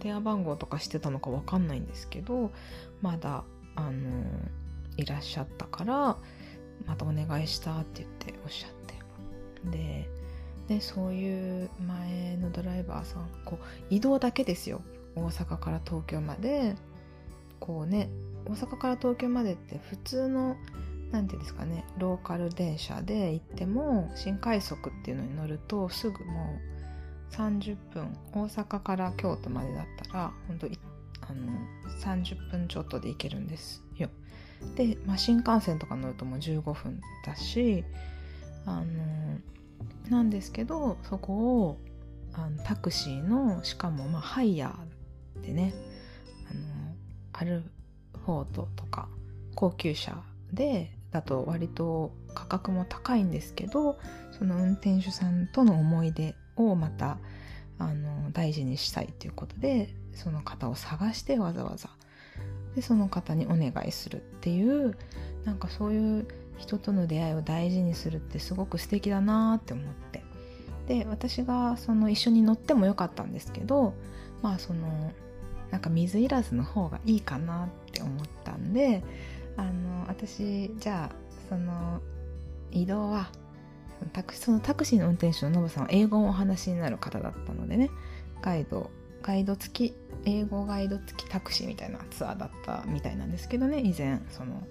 [0.00, 2.50] 電話番号とかしてたのか分かんないんですけど
[3.00, 3.44] まだ
[3.76, 4.24] あの
[4.96, 6.16] いらっしゃったから
[6.86, 8.77] またお願いしたって言っておっしゃって
[9.64, 10.08] で
[10.68, 14.82] でそういう前のドライバーさんこう移動だけですよ
[15.16, 16.74] 大阪から東京まで
[17.58, 18.10] こうね
[18.44, 20.56] 大阪から東京までって普通の
[21.10, 26.58] 何て言うんですかねローカル電車で行っても新快速っていうのに乗るとすぐも
[27.32, 31.52] う30分大阪から京都までだったら本当あの
[32.02, 34.08] 30分ちょっとで行けるんですよ。
[34.76, 37.84] で、まあ、新幹線とか乗るともう15分だし
[38.66, 39.40] あの
[40.10, 41.78] なんですけどそこを
[42.32, 45.74] あのタクシーのしかもまあハイヤーでね
[46.50, 46.60] あの
[47.32, 47.62] アル
[48.24, 49.08] フォートとか
[49.54, 53.98] 高級車でだと割と価格も高いんですけど
[54.38, 57.18] その運転手さんとの思い出をまた
[57.78, 61.90] あの大事にしたいということでその方を探してわざわざ。
[62.74, 64.96] でその方にお願いするっていう
[65.44, 66.28] なんかそういう
[66.58, 70.22] 人との出会いを大事にするってすごく素敵だなって思って。
[70.86, 73.92] で私がその一緒に乗ってもよかったんですけど
[74.40, 75.12] まあその
[75.70, 79.04] なんか水いらずの方がいいかなって思ったんで
[79.58, 81.16] あの私じゃあ
[81.50, 82.00] その
[82.70, 83.30] 移動は
[84.12, 87.90] タクそのタクシーの運転手のノブさんは英語をお話しになる方だったのでね
[88.40, 88.90] ガイド
[89.22, 89.94] ガイド付き
[90.24, 94.66] 英語ガイド付きタクシーみたいなツアーだったみたいなんですけどね以前その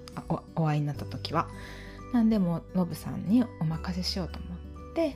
[0.55, 1.47] お会いになった時は。
[2.13, 4.47] なんでもノブさんにお任せしようと思
[4.91, 5.15] って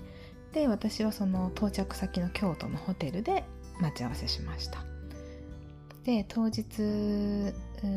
[0.53, 3.45] で私はその到着先の京都のホテルで
[3.79, 4.83] 待ち合わせしました
[6.03, 6.65] で当日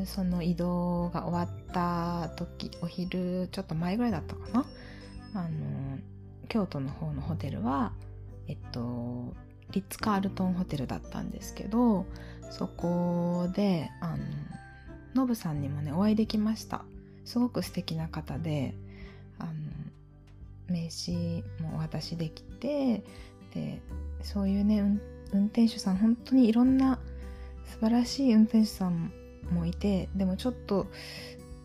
[0.06, 4.66] その移動が終わった時お昼ちょっと前ぐらいだったかな
[5.34, 5.98] あの
[6.48, 7.92] 京都の方のホテルは
[8.46, 9.34] えっと
[9.74, 12.06] リッツ・カールトンホテルだったんですけど
[12.50, 14.24] そこであの
[15.14, 16.84] ノブさんにもねお会いできました。
[17.24, 18.74] すごく素敵な方で
[19.38, 19.52] あの
[20.68, 23.02] 名刺もお渡しできて
[23.54, 23.80] で
[24.22, 24.80] そういうね
[25.32, 26.98] 運転手さん本当にいろんな
[27.64, 29.10] 素晴らしい運転手さん
[29.50, 30.86] もいてでもちょっと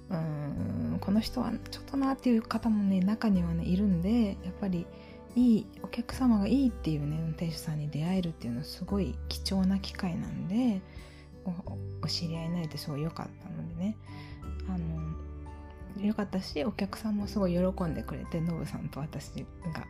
[0.10, 4.88] うんこの人はちょっとなっていう方もね中にはねいるんでやっぱり
[5.40, 10.82] いいお客様がいいっていうね運転手さんに出会えるっていうのはすごい貴重な機会なんで
[12.02, 13.96] お知り合いになれてすごい良かったのでね。
[14.68, 15.00] あの
[16.06, 19.86] 良かったしお客さんもすごい喜んでくれてノブさんと私が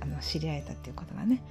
[0.00, 1.42] あの知り合えたっていうことがね。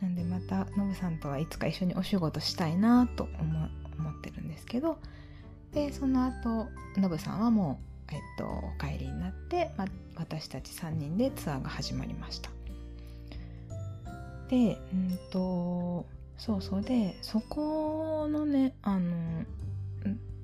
[0.00, 3.68] なんでまたノブさんとはいつか一緒にお仕事したいなと思
[3.98, 4.98] 思ってるんですけど。
[5.72, 6.68] でその後
[6.98, 7.80] ノブさんはも
[8.10, 12.51] う、えっと、お帰りになって、ま、私たち3人でツアーが始まりました。
[14.52, 16.04] でうんと
[16.36, 19.16] そうそうでそこのねあの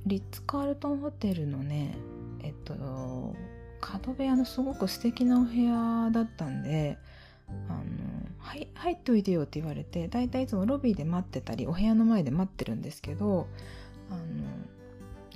[0.07, 1.95] リッツ・カールトンホテルのね
[2.43, 3.37] えっと
[3.83, 6.97] 角部屋のすごく素敵なお部屋だったんで
[7.69, 7.79] あの
[8.39, 13.47] はい入っておいでよって言われてだいたいいつもロビーで待ってたりお部屋の前で待ってるんですけど
[14.11, 14.23] あの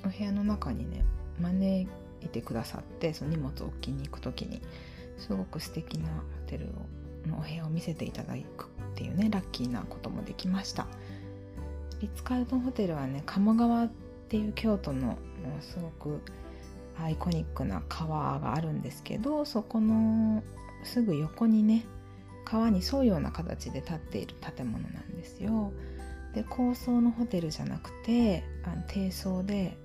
[0.07, 1.05] お部屋の中にね
[1.39, 1.89] 招
[2.23, 4.63] いてくださってその荷物を置きに行く時に
[5.19, 6.15] すごく素敵なホ
[6.47, 10.87] テルをのお部屋を見せていただくっていうねラッキーなこともできました。
[12.01, 13.91] リッツ・カールトンホテルはね鴨川っ
[14.29, 15.13] ていう京都のも
[15.61, 16.21] うすごく
[16.99, 20.43] アイコニックな川があるんですけどそこの
[20.85, 21.85] すぐ横にね
[22.45, 25.73] 川に沿うような形で建っている建物なんですよ。
[26.35, 29.77] で高層のホテルじゃなくてあの低層で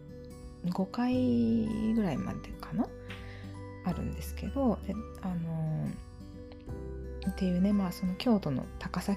[0.65, 2.87] 5階ぐらいまでかな？
[3.85, 4.79] あるんですけど
[5.21, 5.87] あの
[7.29, 9.15] っていうねまあその京都の高さ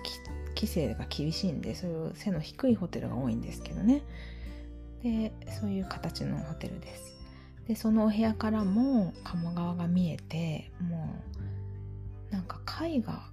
[0.55, 4.03] 規制が厳しいんでそういう背の低いホテルが多いんですけどね。
[5.03, 7.15] でそういう形のホテルです。
[7.69, 11.15] でそのお部屋からも鴨川が見えても
[12.31, 13.31] うなんか絵画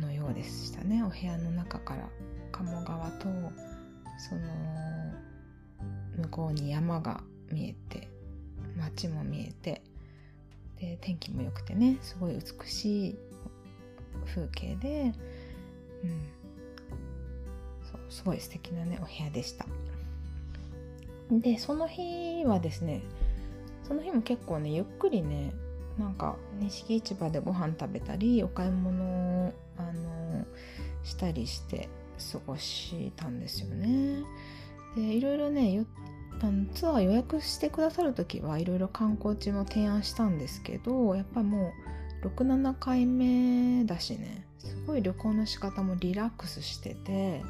[0.00, 1.02] のようでしたね。
[1.02, 2.08] お部屋の中から。
[2.52, 3.26] 鴨川と
[4.18, 4.40] その
[6.18, 8.08] 向こうに山が見えて
[8.76, 9.82] 街も見えて。
[10.80, 13.18] で天気も良くてねすごい美しい
[14.26, 15.12] 風景で、
[16.04, 16.28] うん、
[17.90, 19.66] そうすごい素敵なねお部屋でした
[21.30, 23.02] でその日はですね
[23.86, 25.52] その日も結構ねゆっくりね
[25.98, 30.44] なんか錦市場でご飯食べたりお買い物をあの
[31.04, 31.88] したりして
[32.32, 34.22] 過ごしたんですよね。
[34.96, 35.86] でいろいろね
[36.42, 41.72] あのツアー予約してくださる時はいろいろ観光地も提案したんですけどやっぱもう
[42.22, 44.46] 67回目だしね。
[44.58, 47.42] すごい旅行の仕方もリラックスしてて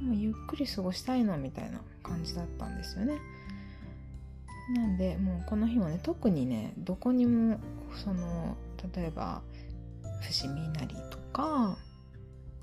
[0.00, 3.18] もうゆっくり過ごしたいのみたいな感じだったんですよね。
[4.74, 7.58] なんでもうこの日はね特にねどこにも
[8.04, 8.56] その
[8.94, 9.42] 例えば
[10.22, 11.78] 伏見稲荷とか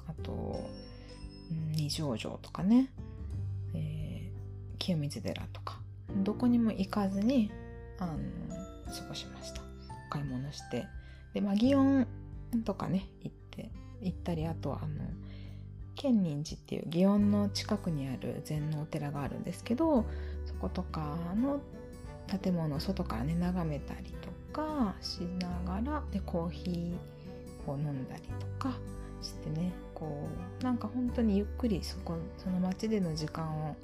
[0.07, 0.69] あと、
[1.71, 2.91] 二条城とかね、
[3.73, 5.79] えー、清水寺とか
[6.17, 7.51] どこにも行かずに
[7.99, 8.13] あの
[8.93, 9.61] 過ごしました。
[10.09, 10.85] 買い物して。
[11.35, 12.07] でまあ祇園
[12.63, 13.69] とかね行って
[14.01, 15.03] 行ったりあとはあの
[15.95, 20.05] 建仁寺っていう祇園の近くにある禅のお寺があるんですけど
[20.45, 21.59] そことかの
[22.41, 28.77] 建物を外からね眺めたりとかしながらでコーヒーを飲んだりとか
[29.21, 30.29] してねこ
[30.61, 33.75] うなんか本当にゆっくりそこその街での時間を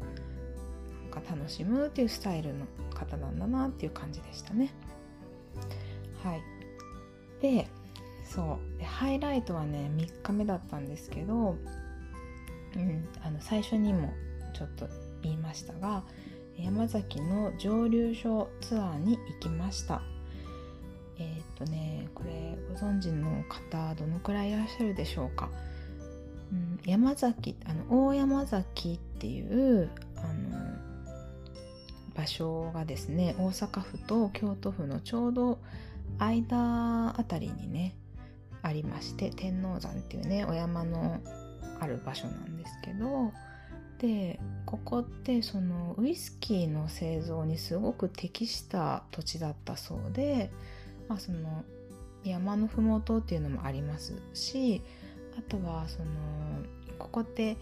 [1.12, 4.74] なんか楽しむっていうスタイルの方なんだなっていう感じでしたね。
[6.24, 6.61] はい
[7.42, 7.68] で
[8.24, 8.80] そう。
[8.80, 11.56] でハイライトはね3日目だったんですけど、
[12.76, 14.14] うん、あの最初にも
[14.54, 14.88] ちょっと
[15.22, 16.04] 言いましたが
[16.58, 20.02] 山崎の蒸留所ツアーに行きました。
[21.18, 25.50] えー、っとねこれご存知の方どのくらいいらっしゃるでしょうか、
[26.52, 30.62] うん、山崎あの大山崎っていうあの
[32.16, 35.60] 場所がですね大阪府と京都府のちょうど
[36.20, 37.96] 間あたりにね
[38.62, 41.20] ありまして天王山っていうねお山の
[41.80, 43.32] ある場所なんですけど
[44.00, 50.52] でここってそのウイスキーの製造にすごく適した土地だったそうで、
[51.08, 51.64] まあ、その
[52.24, 54.82] 山の麓っていうのもありますし
[55.38, 56.06] あとはその
[56.98, 57.58] ここって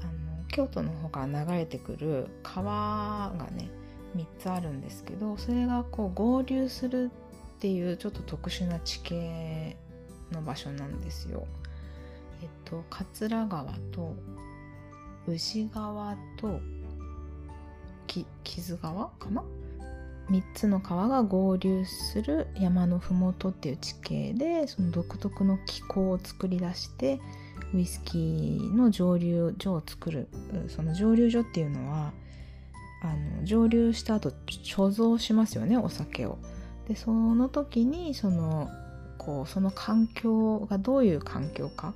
[0.00, 3.70] あの京都の方から流れてくる川がね
[4.16, 7.10] 3つあるんですけどそれがこう合流する
[7.56, 9.76] っていうちょっと特殊な地形
[10.30, 11.46] の場所なんですよ。
[12.42, 14.14] えっと桂川と
[15.26, 16.60] 宇治川と
[18.04, 19.42] 木津川かな
[20.28, 27.20] ？3つの川が合流する山の麓っていう地形でその独特の気候を作り出して
[27.72, 30.28] ウイスキーの蒸留所を作る
[30.68, 32.12] その蒸留所っていうのは
[33.02, 33.06] あ
[33.38, 36.38] の蒸留した後貯蔵しますよねお酒を。
[36.88, 38.70] でその時にその
[39.18, 41.94] こうその環境がどういう環境か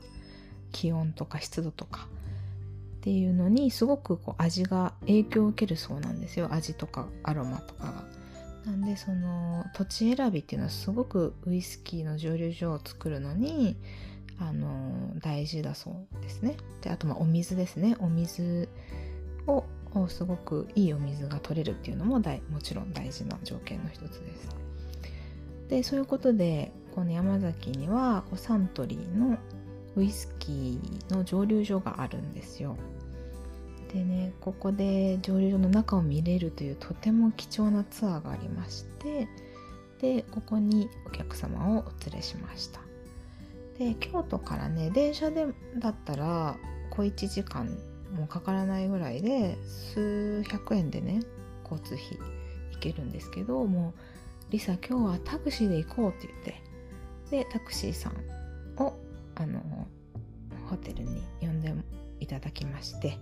[0.73, 2.09] 気温とか湿度とか
[2.99, 8.05] っていうのにすごくこう味が影響を受けるそうなんですよ味とかアロマとかが。
[8.67, 13.77] なんでその土地選びっていうのはすごくウイスキーの蒸留所を作るのに
[14.39, 16.57] あの大事だそうですね。
[16.83, 18.69] であとまあお水ですねお水
[19.47, 19.65] を
[20.09, 24.70] すごくいいお水が取れるっていうのももちろん大事な条件の一つです。
[25.71, 29.39] でそういうことでこの山崎にはこうサントリーの
[29.97, 32.77] ウイスキーの蒸留所があるんですよ。
[33.93, 39.29] でねここで蒸留所の中を見れるというとても貴重なツアーがありまして
[40.01, 42.81] でここにお客様をお連れしました
[43.79, 45.47] で京都からね電車で
[45.77, 46.57] だったら
[46.91, 47.77] 小1時間
[48.13, 51.23] もかからないぐらいで数百円でね
[51.65, 52.19] 交通費
[52.73, 54.01] 行けるんですけどもう
[54.51, 56.63] リサ今日はタクシーで行こうって言って。
[57.31, 58.99] でタクシーさんを
[59.37, 59.61] あの
[60.69, 61.73] ホテルに呼んで
[62.19, 63.17] いただきまして。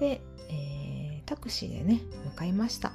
[0.00, 2.92] で、えー、タクシーでね向かいました。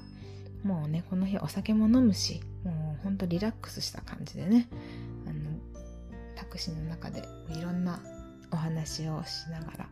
[0.64, 4.68] もうねこの日お酒も飲むしもうほんとリラックスした感じでね
[5.28, 5.34] あの
[6.36, 8.00] タクシーの中でいろんな
[8.52, 9.90] お話をしながら。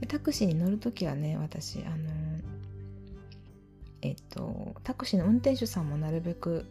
[0.00, 2.10] でタクシーに乗る時はね私あの
[4.02, 6.66] えっとタクシーの運転手さんもなるべく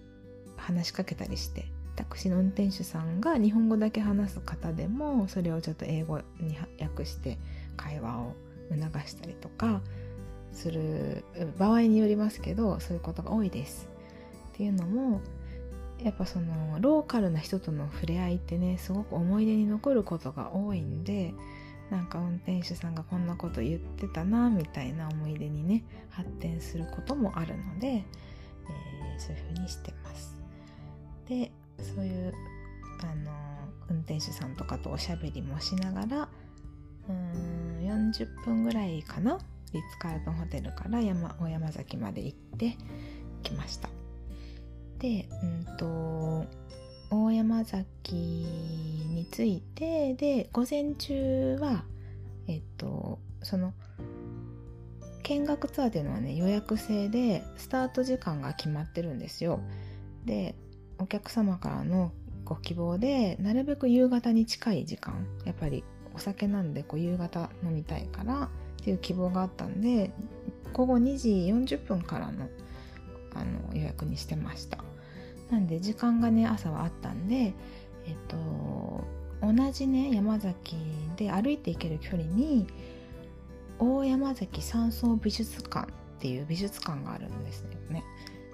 [0.60, 7.38] 話しかけたりしてタクシーの運転手さんが日本語だけ話す方でもそれをちょっと英語に訳して
[7.76, 8.36] 会話を
[8.70, 9.82] 促したりとか
[10.52, 11.24] する
[11.58, 13.90] 場合によりますけどそういうことが多いです。
[14.54, 15.22] っていうのも
[16.04, 21.34] やっぱそのローカルな人との触れ合いってねすごく思い出に残ることが多いんで
[21.90, 30.39] なんか運転手さんがこんなこと言ってたなみたいな思い出にね発展することもあるので、えー、そういうふうにしてます。
[31.30, 32.34] でそういう
[33.02, 33.32] あの
[33.90, 36.30] 運転手さんとかとおしゃべりもしながら
[37.08, 39.40] うん40分ぐらいかな？
[39.72, 42.76] リッツ・カールトンホテルから山大山崎まで行って
[43.44, 43.90] きました。
[44.98, 46.46] でうんと
[47.12, 51.84] 大山崎に着いてで午前中は
[52.48, 53.74] えっとその
[55.24, 59.62] 見学ツアーっていうのはね予約制でスタート時間が決まってるんですよ。
[60.26, 60.56] で
[61.00, 62.12] お客様からの
[62.46, 65.84] ご希望でなるべく夕方に近い時間やっぱり
[66.14, 68.50] お酒なんでこう夕方飲みたいからっ
[68.84, 70.12] ていう希望があったんで
[70.74, 71.30] 午後2時
[71.76, 72.48] 40分からの
[73.36, 74.80] あの予約にしてました。
[75.52, 77.54] なんで時間がね朝はあったんで
[78.06, 78.38] えっと
[79.42, 80.76] 同じね山崎
[81.16, 82.68] で歩いて行ける距離に
[83.80, 88.04] 大山崎山荘美術館っていう美術館があるんですよね。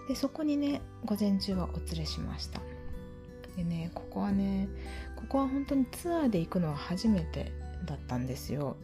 [0.08, 2.62] でそこにね午前中はお連れしました。
[3.56, 4.68] でねここはね
[5.16, 7.52] ここは本当にツアーで行くのは初めて
[7.86, 8.76] だったんですよ。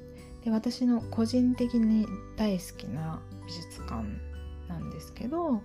[0.44, 4.04] で私の個人的に大好きな美術館
[4.68, 5.62] なんですけど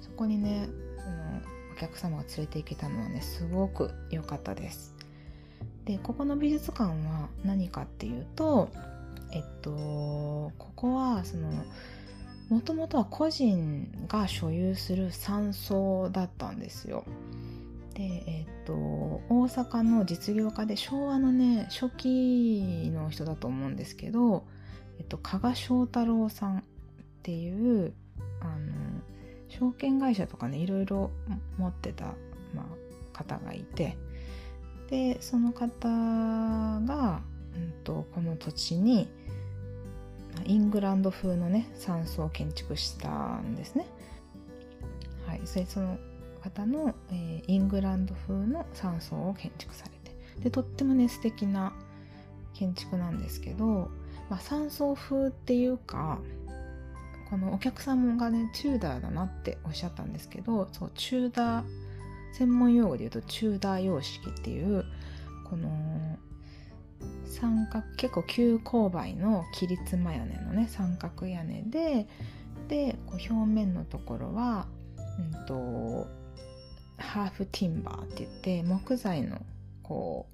[0.00, 1.40] そこにねその
[1.72, 4.94] お客様が連れて行けたのはねすごく良かったです。
[5.84, 8.68] でここの美術館は何かっていうと
[9.32, 11.50] えっとここはその
[12.48, 17.04] もともとは個人が所有する山荘だったんですよ。
[17.94, 24.46] で、えっ、と大阪の実業家で昭和のね初期の人だと思うんですけど、
[24.98, 26.62] えっ、と、加賀翔太郎さんっ
[27.22, 27.92] ていう
[28.40, 28.72] あの
[29.48, 31.10] 証券会社とかねいろいろ
[31.58, 32.14] 持ってた、
[32.54, 33.96] まあ、方がいて
[34.88, 37.20] でその方が、
[37.54, 39.08] うんと、この土地に
[40.44, 43.86] イングランド風のね山荘を建築したんですね。
[45.26, 45.98] はい、それその
[46.42, 51.74] 方の、えー、イングランド風の山荘を建築されてでとってもね素敵な
[52.54, 53.90] 建築なんですけど
[54.28, 56.18] まあ、山荘風っていうか
[57.30, 61.64] このお客さんがねチューダーだなっておっしゃったんですけどそうチューダー
[62.32, 64.84] 専門用語で言うとチューダー様式っていう
[65.48, 65.68] この
[67.28, 72.06] 三角結構急勾配の切り妻屋根のね三角屋根で
[72.68, 74.66] でこう表面のところは、
[75.18, 76.06] うんと、
[76.98, 79.40] ハーフティンバーって言って木材の
[79.82, 80.26] こ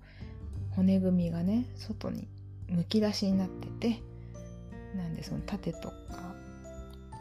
[0.72, 2.26] う骨組みがね外に
[2.68, 4.02] むき出しになってて
[4.96, 6.34] なんでその縦とか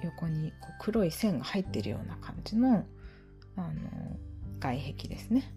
[0.04, 2.86] 横にこう黒い線が入ってるような感じの
[3.56, 3.68] あの
[4.60, 5.52] 外壁ですね。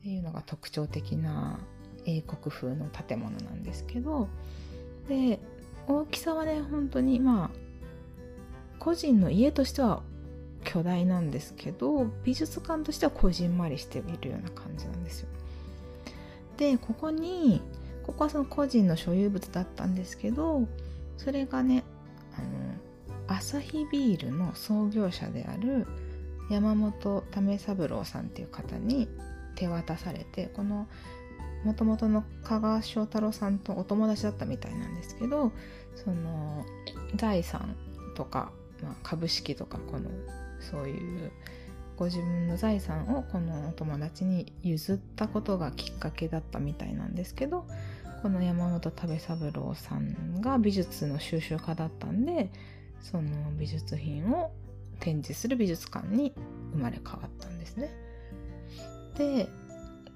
[0.00, 1.58] っていうのが特徴的な
[2.06, 4.28] 英国風の建物なんですけど
[5.08, 5.38] で
[5.86, 7.50] 大きさはね本当にまあ
[8.78, 10.02] 個人の家としては
[10.64, 15.28] 巨大なんですけど美術館としてはこじんまりしているような感じなんですよ。
[16.56, 17.62] でここに
[18.06, 20.66] ここはその個人の所有物だったんですけど
[21.16, 21.84] それがね
[22.36, 22.42] あ
[23.32, 25.86] のアサヒビールの創業者である
[26.50, 29.08] 山本為三郎さんっていう方に
[29.54, 30.88] 手渡されてこの
[31.64, 35.52] もともとの加賀翔太郎さんとお友達だったみたいなんですけど
[35.94, 36.64] その
[37.16, 37.76] 財産
[38.16, 38.52] とか
[38.82, 40.10] まあ、株式とかこの
[40.58, 41.32] そういう
[41.96, 47.66] ご自分の財産をこのお友達に譲ったことがきっかけだったみたいなんですけど
[48.22, 52.50] この山本為三郎さんが美術の収集家だったんで
[53.00, 54.52] その美術品を
[54.98, 56.34] 展示する美術館に
[56.72, 57.90] 生まれ変わったんですね。
[59.16, 59.48] で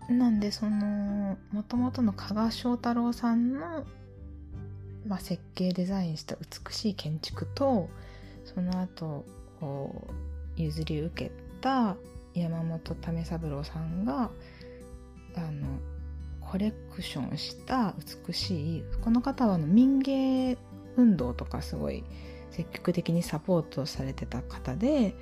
[0.09, 3.85] なんでそのもともとの加賀翔太郎さんの、
[5.07, 7.89] まあ、設計デザインした美しい建築と
[8.45, 9.25] その後
[9.61, 10.09] こ
[10.59, 11.97] う譲り受けた
[12.35, 14.31] 山本為三郎さんが
[15.37, 15.79] あの
[16.41, 17.95] コレクションした
[18.27, 20.59] 美しいこの方はの民芸
[20.97, 22.05] 運動とかすごい
[22.51, 25.15] 積極的にサポートされてた方で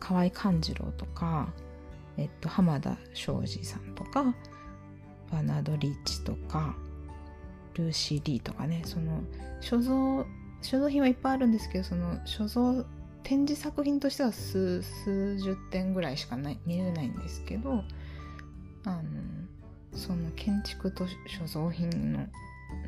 [0.00, 1.52] 河合勘次郎とか、
[2.16, 4.34] えっと、浜田庄司さんとか
[5.30, 6.76] バナード・リーチとか
[7.74, 9.22] ルーシー・リーとかねその
[9.60, 10.26] 所蔵
[10.60, 12.84] 所蔵品はいっぱいあるんですけどその所蔵
[13.22, 17.82] 展示作品としては数数十点ぐらいしかない見れないんですけど
[18.84, 19.02] あの
[19.94, 22.26] その建築と所蔵品の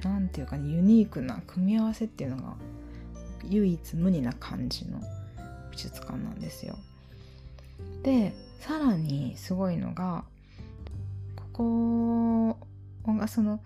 [0.02, 2.56] 何て言うかねユニークな組み合わせっていうのが
[3.48, 5.00] 唯一無二な感じの
[5.70, 6.76] 美術館なんですよ。
[8.02, 8.32] で
[8.66, 10.24] さらにすごいのが
[11.52, 12.56] こ
[13.02, 13.60] こがその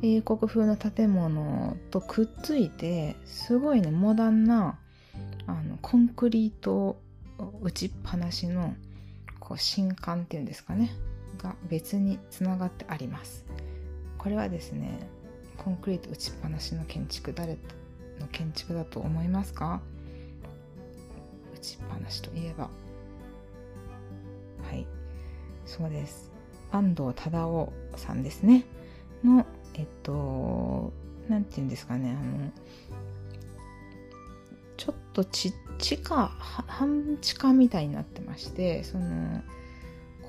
[0.00, 4.78] 英国風の建物とくっついてすごいねモダンな
[5.48, 6.96] あのコンクリート
[7.62, 8.74] 打ちっぱなしの
[9.40, 10.92] こう新館っていうんですかね
[11.36, 13.44] が別につながってあります。
[14.18, 15.00] これはですね
[15.58, 17.58] コンクリート打ちっぱなしの建築誰
[18.20, 19.80] の建築だと思いますか？
[21.52, 22.70] 打ちっぱなしといえば。
[24.68, 24.86] はい。
[25.66, 26.30] そうです。
[26.70, 28.64] 安藤忠雄さんですね。
[29.24, 30.92] のえっと、
[31.28, 32.50] なんて言うんですかね、あの、
[34.76, 39.42] ちょっとち地下、半地下みたいになってまして、その、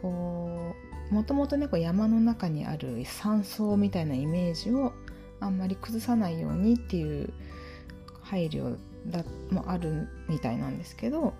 [0.01, 0.73] こ
[1.11, 4.93] う、もともとね、こう山の中にある山荘みたいなイメージを
[5.39, 7.31] あんまり崩さないようにっていう
[8.23, 8.77] 配慮
[9.07, 11.33] だもあるみたいなんですけど、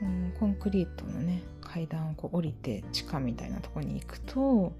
[0.00, 4.72] そのコンクリートのね、階段をこう降りて地下みたいなとこに行くと、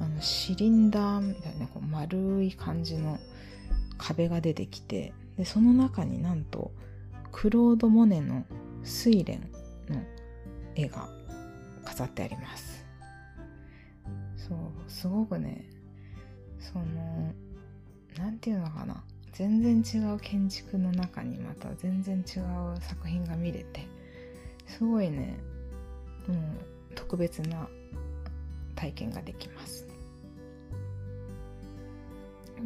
[0.00, 3.18] あのシリンダーみたいなこう丸い感じの
[3.96, 6.70] 壁が出てきてでその中になんと
[7.32, 8.44] クロード・モネの
[8.84, 9.40] 「睡蓮」
[9.88, 10.02] の
[10.74, 11.08] 絵が
[11.84, 12.84] 飾ってあります。
[14.36, 15.64] そうすごくね
[16.58, 17.32] その
[18.18, 19.02] 何て言うのかな。
[19.32, 23.86] 全然違う建築の中にまた全然違う作品が見れて
[24.66, 25.38] すごいね
[26.28, 27.68] もう特別な
[28.74, 29.86] 体験ができます。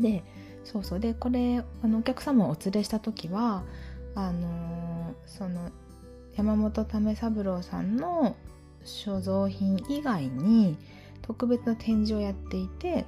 [0.00, 0.22] で
[0.64, 1.00] そうそう。
[1.00, 3.64] でこれあのお客様をお連れした時は
[4.14, 5.70] あのその
[6.36, 8.36] 山本為三郎さんの
[8.84, 10.76] 所蔵品以外に
[11.22, 13.04] 特別な展示をやっていて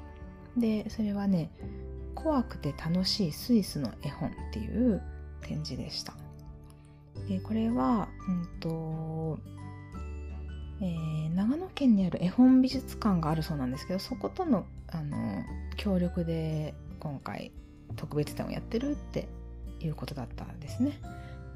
[0.56, 1.50] でそれはね
[2.14, 5.02] 怖くて楽しいスイスの絵本っていう
[5.40, 6.14] 展示でした。
[7.28, 9.38] でこれは、うんと
[10.80, 15.42] えー、長野県にある絵本美術館があるそうなんですけどそことのあの
[15.76, 17.52] 協力で今回
[17.96, 19.28] 特別展をやってるって
[19.80, 21.00] いうことだったんですね。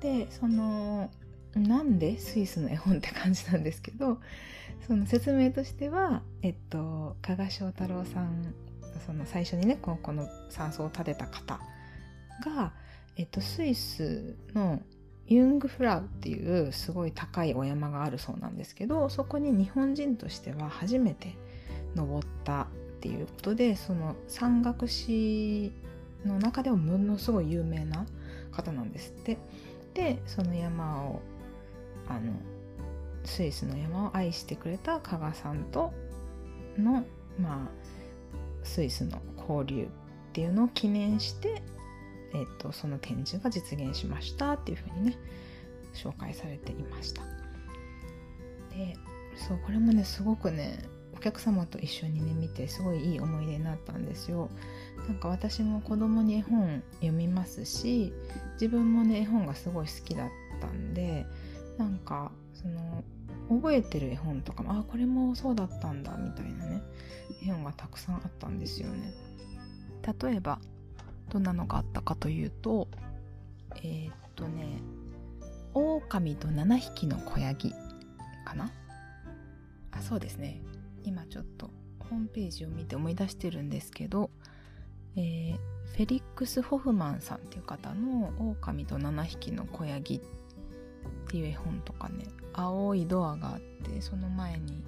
[0.00, 1.10] でその
[1.54, 4.18] なんでスイスの絵本って感じなんですけど
[4.86, 8.54] その説明としてはえっと加賀翔太郎さん
[9.06, 11.60] その最初にねこの山荘を建てた方
[12.44, 12.72] が、
[13.16, 14.80] えっと、スイスの
[15.28, 21.34] ユングフラウっていうすごい高いお山があるそうなんですけどそこに日本人としては初めて
[21.94, 22.66] 登ったっ
[23.00, 25.72] ていうことでその山岳史
[26.24, 28.06] の中でもものすごい有名な
[28.52, 29.38] 方なんですって。
[29.96, 31.22] でその山を
[32.06, 32.32] あの
[33.24, 35.92] スイスの山を愛してくれた加賀さんと
[36.78, 37.04] の
[37.40, 37.68] まあ
[38.62, 39.18] スイスの
[39.48, 39.88] 交流っ
[40.32, 41.62] ていうのを記念して
[42.34, 45.18] えっと、その展示が実現しましたっていうふうにね
[45.94, 47.22] 紹介されていました。
[48.70, 48.96] で
[49.36, 50.78] そうこれもねすごくね
[51.14, 54.50] お客様と一緒にね見てすごいいい思い出になったんですよ。
[55.08, 58.12] なんか私も子供に絵本読みますし
[58.54, 60.28] 自分もね絵本がすごい好きだっ
[60.60, 61.26] たんで
[61.78, 63.04] なんかその
[63.48, 66.82] 覚えてる絵本とかもあこれもそうだったんだみたいなね
[67.42, 69.14] 絵本がたくさんあったんですよね。
[70.22, 70.60] 例えば
[71.30, 72.88] どんなのがあったかというと
[73.76, 74.80] えー、っとね
[75.74, 77.72] 「狼と7匹の子ヤギ」
[78.44, 78.70] かな？
[79.90, 80.62] あそうですね。
[81.04, 84.30] 今ちょっとホームページを見て思い出してるんですけど、
[85.16, 85.56] えー、
[85.96, 90.20] フェリックス・ホフマンさんっていう方の「狼と7匹の子ヤギ」っ
[91.28, 94.82] ていう絵本とかね青いドアがあってその前に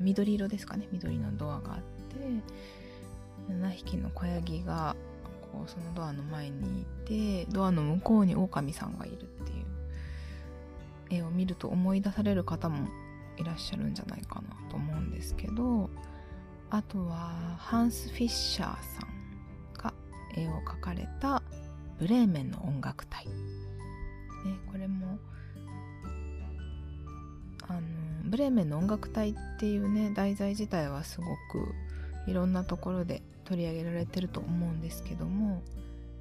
[0.00, 0.88] 緑色ですかね。
[0.92, 2.16] 緑のドアがあって
[3.52, 4.96] 7匹の子ヤギが
[5.66, 6.84] そのドアの前にい
[7.44, 9.64] てドアの向こうに狼さんがいるっていう
[11.10, 12.88] 絵を見ると思い出される方も
[13.36, 15.90] いらっしゃるんじゃないかなと思うんですけど
[16.70, 19.92] あとはハンス・フィッシャーさんが
[20.36, 21.42] 絵を描かれた
[21.98, 23.32] ブレーメンの音楽隊、ね、
[24.70, 25.18] これも
[27.68, 27.80] あの
[28.24, 31.74] ブレーメンの音楽隊っていうね題材自体はすごく
[32.26, 35.62] いろんなところで取り上げられてると思うんですけども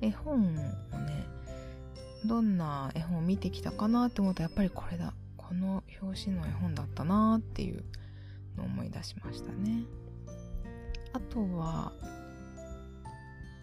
[0.01, 1.25] 絵本をね
[2.25, 5.13] どんな絵本を見てきたかなって思うとやっぱりこれだ。
[5.53, 7.83] この表紙の絵本だったなっていう
[8.57, 9.83] のを思い出しましたね。
[11.13, 11.91] あとは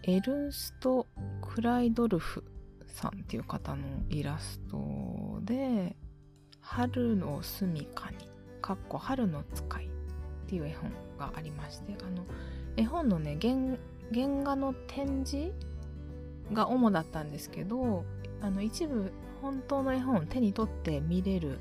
[0.03, 1.05] エルンスト・
[1.41, 2.45] クライドルフ
[2.87, 5.97] さんっていう方のイラストで
[6.61, 8.29] 「春の住みかに」
[8.61, 9.89] かっこ春の使いっ
[10.47, 12.25] ていう絵本がありましてあの
[12.77, 15.51] 絵本のね原画の展示
[16.53, 18.03] が主だったんですけど
[18.41, 19.11] あの一部
[19.41, 21.59] 本当の絵本を手に取って見れる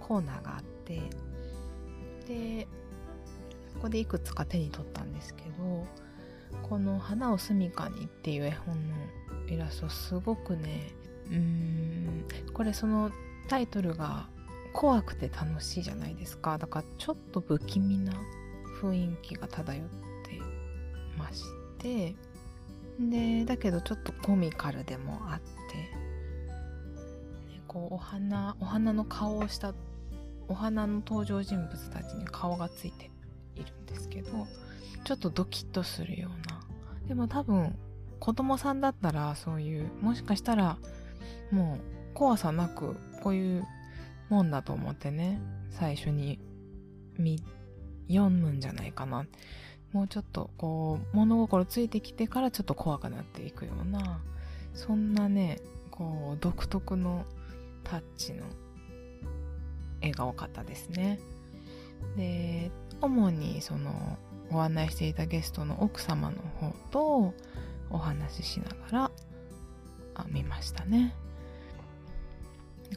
[0.00, 1.00] コーナーがあって
[2.26, 2.66] で
[3.74, 5.86] ここでいくつか手に取ったんですけど
[6.62, 8.96] この「花を住みかに」っていう絵本の
[9.48, 10.92] イラストすごくね
[11.28, 13.10] うーんこれその
[13.48, 14.28] タイトルが
[14.72, 16.58] 怖くて楽しいじゃないですか。
[16.58, 18.12] だからちょっと不気味な
[18.80, 20.09] 雰囲気が漂って
[21.20, 21.44] まし
[21.78, 22.14] て
[22.98, 25.40] でだけどちょっとコミカルでもあっ
[25.70, 29.74] て、ね、こうお花お花の顔をした
[30.48, 33.10] お花の登場人物たちに顔がついて
[33.54, 34.46] いるんですけど
[35.04, 36.60] ちょっとドキッとするような。
[37.08, 37.76] でも多分
[38.18, 40.76] 子供さんだったらそういうもしかしたら
[41.50, 43.66] もう怖さなくこういう
[44.28, 45.40] もんだと思ってね
[45.70, 46.38] 最初に
[48.08, 49.24] 読むんじゃないかな。
[49.92, 54.20] もうちょっとこう物心ついてきてからちょっと怖くなっていくような
[54.74, 55.60] そんなね
[55.90, 57.24] こう独特の
[57.82, 58.44] タッチの
[60.00, 61.18] 絵が多かったですね。
[62.16, 62.70] で
[63.00, 64.18] 主にその
[64.50, 67.34] ご案内していたゲストの奥様の方と
[67.90, 69.10] お話ししながら
[70.14, 71.14] あ見ましたね。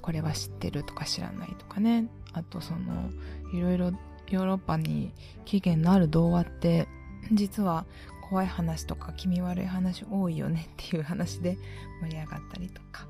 [0.01, 2.07] これは知ってるとか知らないとかね。
[2.31, 3.09] あとその
[3.53, 3.91] いろいろ
[4.33, 5.13] ヨーロッパに
[5.45, 6.87] 起源のある童話って
[7.31, 7.85] 実は
[8.29, 11.55] 怖い話とか気味悪い話多いよねっていう話で
[12.01, 13.07] 盛り上がったりとか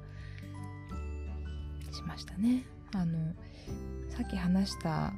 [1.91, 2.65] しましたね。
[2.93, 3.33] あの
[4.09, 5.13] さっき話した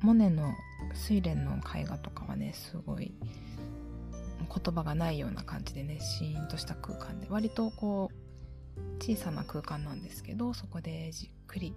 [0.00, 0.54] モネの
[0.94, 3.12] 睡蓮の絵画とかはねすごい
[4.38, 11.74] 言葉がないような感じでねシーンとした空間で割とこう小さな空間なんですけどそこでじっくり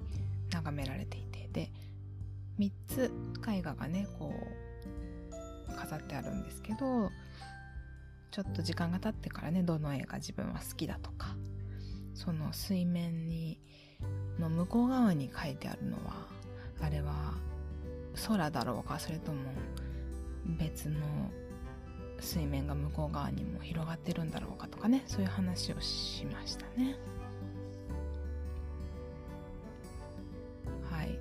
[0.52, 1.72] 眺められていてで
[2.62, 3.12] 3つ
[3.52, 4.32] 絵画がねこ
[5.72, 7.10] う飾ってあるんですけど
[8.30, 11.36] ちょっと時間が経ってからねどの絵が自分は好きだとか
[12.14, 13.60] その水面に
[14.40, 16.28] の向こう側に書いてあるのは
[16.82, 17.34] あれは
[18.28, 19.40] 空だろうかそれとも
[20.60, 21.00] 別の
[22.20, 26.98] 水面が向こう側にも広がってるんだろうかとかねそういう話をしましたね。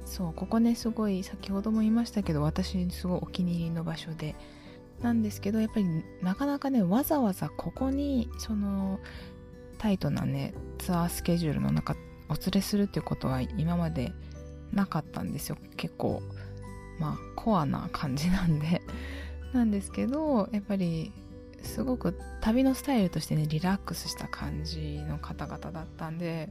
[0.05, 4.35] そうここねすごい先ほども言いましたけど私にすごいお気に入りの場所で。
[5.03, 5.87] なんですけどやっぱり
[6.23, 9.01] なかなかねわざわざここにその
[9.79, 11.97] タイトなねツアースケジュールの中
[12.29, 14.13] お連れするっていうことは今まで
[14.73, 15.57] なかったんですよ。
[15.77, 16.23] 結構
[16.99, 18.83] まあコアな感じなんで。
[19.53, 21.13] なんですけどやっぱり
[21.63, 26.51] すごく旅のスタイルとしてねリラックスした感じの方々だったんで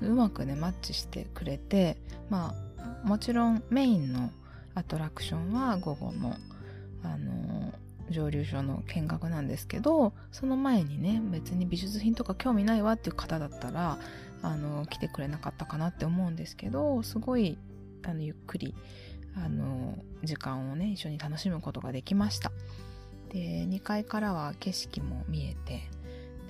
[0.00, 1.98] うまくねマッチしてくれて
[2.30, 2.71] まあ
[3.04, 4.30] もちろんメインの
[4.74, 6.36] アトラクションは午後の
[7.02, 7.72] あの
[8.10, 13.98] 蒸留所の見学なんですけどその前にね別に美術品とか興味ないわっていう方だったら
[14.42, 17.58] あの来てくれなかったかなって思うんですけどすごい
[18.04, 18.74] あのゆっくり
[19.36, 22.52] あの時間をね一緒に楽しむことができました。
[23.30, 25.88] で2階からは景色も見えて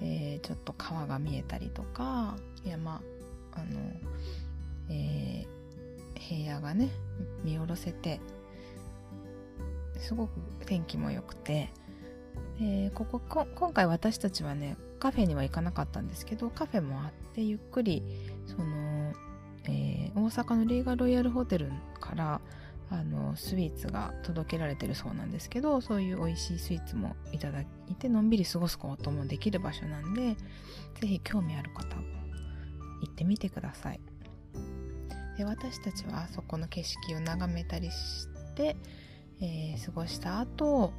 [0.01, 3.01] でちょっと川が見えたりとか山
[3.53, 3.81] あの、
[4.91, 5.62] えー、
[6.29, 6.91] 平野がね
[7.45, 8.21] 見下ろせて
[9.99, 10.33] すごく
[10.67, 11.71] 天気も良くて
[12.59, 13.21] でここ
[13.55, 18.03] 今回私たちはねカフェには行かなかったんですけどカフェもあってゆっくり
[18.47, 19.13] その、
[19.65, 22.41] えー、大阪のリーガロイヤルホテルから
[22.91, 27.67] あのスイーツが届けられてるそうなんですけどそういう美味しいスイーツもいただい
[27.99, 30.37] てのんびり過ごすこともできる場所なんで
[31.01, 34.12] 是非興味ある方行ってみてください。
[35.43, 38.77] で私たちはそこの景色を眺めたりして、
[39.41, 40.93] えー、過ごした後、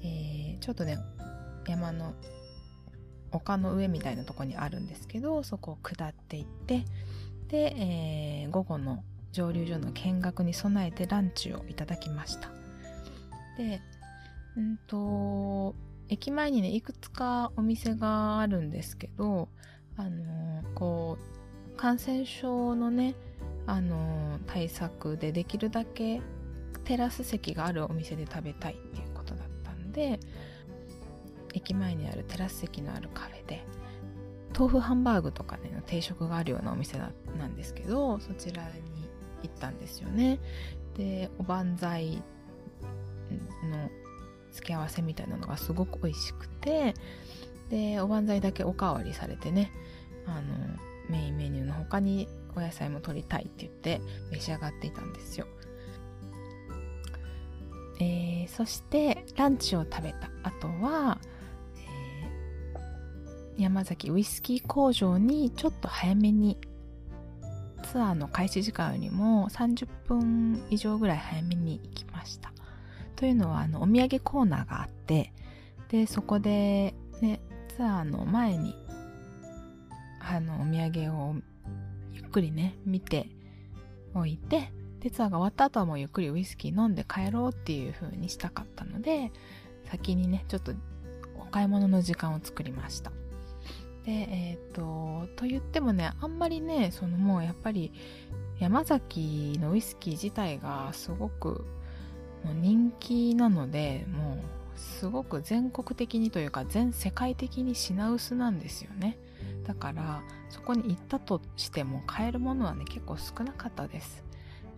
[0.00, 0.96] えー、ちょっとね
[1.66, 2.14] 山の
[3.32, 6.84] 丘の上みたいなとこにあるんですけどそこを下っていって
[7.48, 9.02] で、えー、午後の
[9.32, 12.50] 蒸留所の見学に備えてランチをいただきました。
[13.58, 13.80] で
[14.56, 15.74] うんと
[16.08, 19.48] 駅前にねいくつかお店があるんですけど
[19.96, 23.16] あのー、こう感染症のね
[23.66, 26.20] あの、対策でできるだけ
[26.84, 30.20] テラス席があるお店で食べたいっていうことだったんで
[31.54, 33.64] 駅前にあるテラス席のあるカフェで
[34.56, 37.08] 豆腐ハンバーグとかね定食があるようなお店な
[37.46, 39.08] んですけどそちらに
[39.42, 40.40] 行ったんですよね。
[40.96, 42.22] で、おばんざい
[43.70, 43.90] の
[44.52, 46.94] 付け合わせみたいなのがすごく美味しくて、
[47.68, 49.70] で、おばんざいだけおかわりされてね、
[50.26, 50.54] あの、
[51.10, 54.00] メインメニューの他にお野菜も取りたいって言って
[54.30, 55.46] 召し上がっていたんですよ。
[58.00, 61.18] えー、そしてランチを食べた後は、
[61.76, 66.58] えー、山崎ウイスキー工場にちょっと早めに
[67.84, 72.52] ツアーの開始時間よりも30分以上ぐらい早めに行きました。
[73.16, 75.32] というのはあのお土産コーナーがあって
[75.88, 77.40] でそこで、ね、
[77.76, 78.74] ツアーの前に
[80.20, 81.36] あのお土産を
[82.34, 83.28] くりね見て
[84.12, 89.30] おいてでツアーが終わった後はもうゆっくりウイスキー飲んで帰ろうっていう風にしたかったので
[89.84, 90.72] 先にねちょっと
[91.38, 93.12] お買い物の時間を作りました。
[94.04, 97.90] で、えっ、ー、と、と言ってもね、あんまりね、そのもうやっぱり
[98.58, 101.64] 山崎のウイスキー自体がすごく
[102.44, 109.16] もう人気なので、もうすごく全国的にというか全世界的に品薄なんですよね。
[109.64, 114.24] だからそこに行ったとしても買えるものはね結構少なかったです。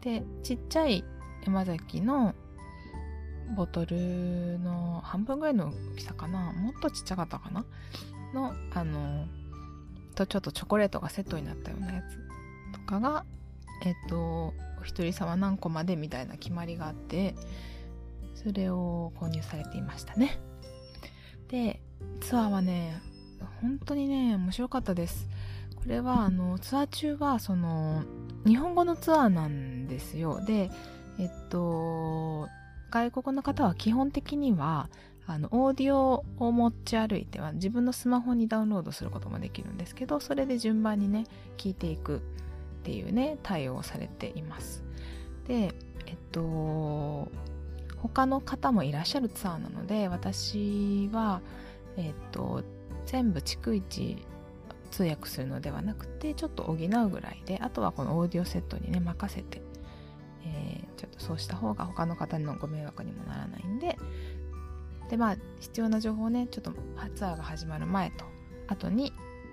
[0.00, 1.04] で、ちっちゃい
[1.44, 2.34] 山崎の
[3.56, 7.64] ボトルの半分ぐらいの大きさかなもっとちっちゃかったかな？
[8.34, 9.26] の、あの、
[10.14, 12.16] とちょっとチョコレートがセットになったようなやつ
[12.78, 13.24] とかが、
[13.84, 17.34] えっと、お一人様何個までみたいな決まりがあって、
[18.34, 20.38] それを購入されていましたね。
[21.48, 21.80] で、
[22.20, 23.00] ツアーはね、
[23.60, 25.28] 本当にね、面白かったです。
[25.76, 28.02] これは、あの、ツアー中は、その、
[28.46, 30.44] 日本語のツアーなんですよ。
[30.44, 30.70] で、
[31.18, 32.48] えっと、
[32.90, 34.88] 外国の方は基本的には、
[35.26, 41.24] あの、オーディオを持ち歩いては自分のスマホにダウンロードすることもできるんですけど、それで順番にね、
[41.56, 42.20] 聞いていくっ
[42.84, 44.84] ていうね、対応をされています。
[45.48, 45.74] で、
[46.06, 47.28] えっと、
[47.96, 51.40] 他の方もいらっしゃるツアーなので、私は、
[51.96, 52.62] えっと、
[53.06, 54.18] 全部逐一
[54.90, 56.76] 通訳するのではなくて、ちょっと補う
[57.08, 59.62] ぐらいで、あとはこのオーディオセットにね、任せて、
[60.44, 63.98] えー、ちょっとそうした方が他の方のご迷惑にもならないんで、
[65.08, 66.72] でまあ必要な情報をねちょっと
[67.14, 68.24] ツアーが始まる前と
[68.66, 69.12] 後に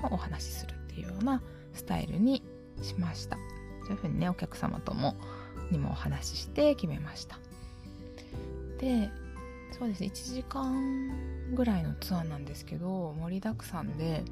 [0.10, 1.42] お話しするっていうような
[1.74, 2.44] スタイルに
[2.82, 3.38] しました。
[3.84, 5.16] そういうふうにねお客様とも
[5.70, 7.38] にもお話しして決めました。
[8.80, 9.12] で
[9.78, 10.08] そうですね。
[10.08, 14.24] 1時間ぐらいのツアーなんですけど盛りだくさんで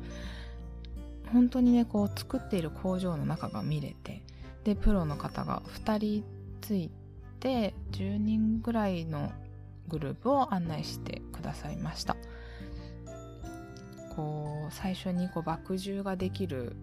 [1.32, 4.22] 本当にねこう作っている工場の中が見れて
[4.64, 6.24] でプロの方が2人
[6.62, 6.92] つい
[7.40, 9.32] て10人ぐらいの
[9.88, 12.16] グループを案内してくださいました。
[14.16, 16.76] こう最初にこう麦汁ができる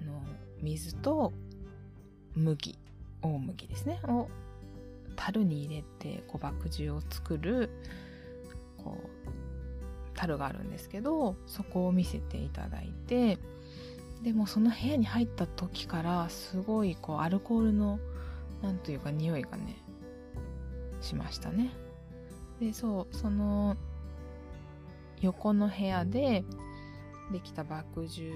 [0.00, 0.22] あの
[0.62, 1.32] 水と
[2.34, 2.78] 麦
[3.22, 4.28] 大麦ですねを
[5.16, 7.70] 樽に入れてこう麦汁を作る
[8.78, 9.26] こう
[10.14, 13.38] 樽があるんですけどそこを見せていただいて
[14.22, 17.98] でもその部屋に入った時からすごいこうアルコールの
[18.62, 19.82] なんというか匂いがね
[21.00, 21.70] しましたね。
[22.58, 23.76] でそうその
[25.20, 26.44] 横の部屋で
[27.30, 28.34] できた麦汁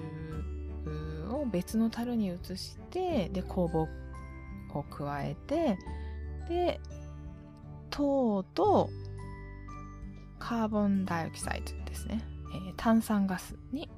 [1.31, 3.87] を別の樽に移してで酵母
[4.77, 5.77] を加えて
[6.47, 6.79] で
[7.89, 8.89] 糖と
[10.39, 12.23] カーボンダイオキサイドですね、
[12.53, 13.89] えー、炭酸ガスに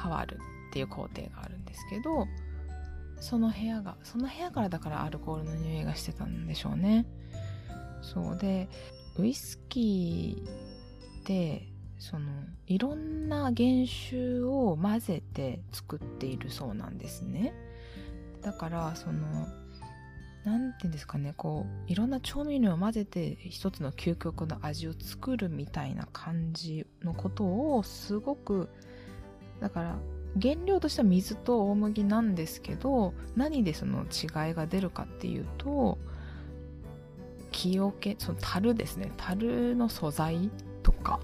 [0.00, 0.38] 変わる
[0.70, 2.26] っていう工程があるんですけど
[3.20, 7.04] その部屋がその部屋からだからアルコールの匂いがしてたんでしょうね。
[8.00, 8.68] そうで
[9.18, 12.28] ウイスキーってその
[12.68, 17.52] いろんな原酒を混ぜて作っているそうなんですね。
[18.40, 19.48] だからその
[20.44, 28.68] 何て言うんですかねこういろんな調味料を混ぜて一つの究極の味を作るみたいな感じのことをすごく
[29.60, 29.98] だから
[30.40, 35.98] 原料としては水と大麦なんですけど何でその違いが出るかっていうと
[37.50, 40.50] 木桶その樽ですね樽の素材
[40.82, 41.20] とか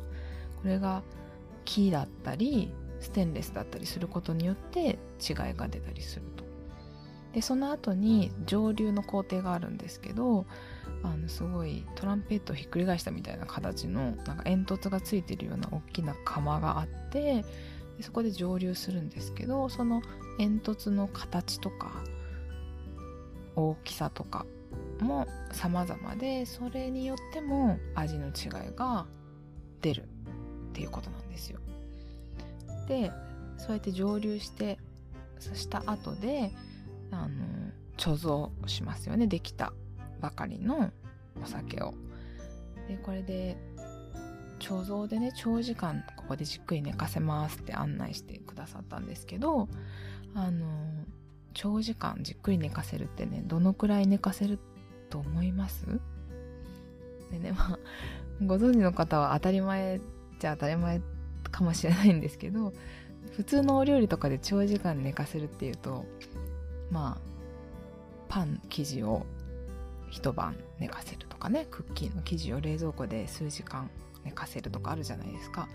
[0.62, 1.02] これが
[1.64, 6.53] 木だったりステンレスだったりすることによって違いが出たりすると。
[7.34, 10.46] でその後に上流の工程があるんですけど
[11.02, 17.44] あのすごいトランペットをひっくり返したみたいな形のなんか煙突がついてるような大きな釜があって
[17.96, 20.00] でそこで蒸留するんですけどその
[20.38, 21.92] 煙突の形とか
[23.56, 24.46] 大きさとか
[25.00, 29.06] も様々でそれによっても味の違いが
[29.80, 30.06] 出るっ
[30.72, 31.58] ていうことなんですよ。
[32.86, 33.10] で
[33.58, 34.78] そうやって蒸留して
[35.38, 36.52] そした後で
[37.14, 37.34] あの
[37.96, 39.72] 貯蔵しますよねできた
[40.20, 40.90] ばかりの
[41.42, 41.94] お酒を。
[42.88, 43.56] でこれで
[44.58, 49.68] 貯蔵でね長時間ここでじっくり寝かせますって案内してくださったんですけど
[50.34, 50.66] あの
[51.52, 54.58] 長時間じっくり寝かせるってねどのくらい寝かせる
[55.10, 55.86] と思います？
[57.30, 57.78] でねまあ
[58.44, 60.00] ご存知の方は当たり前
[60.40, 61.00] じゃ当たり前
[61.50, 62.72] かもしれないんですけど
[63.36, 66.04] 普通のお料理とかで長時間寝かせるっていうと
[66.94, 67.34] まあ
[68.28, 69.26] パン生地を
[70.10, 73.90] 一晩寝かせるとかねクッキーの生地を冷蔵庫で数時間
[74.24, 75.68] 寝かせるとかあるじゃないですか。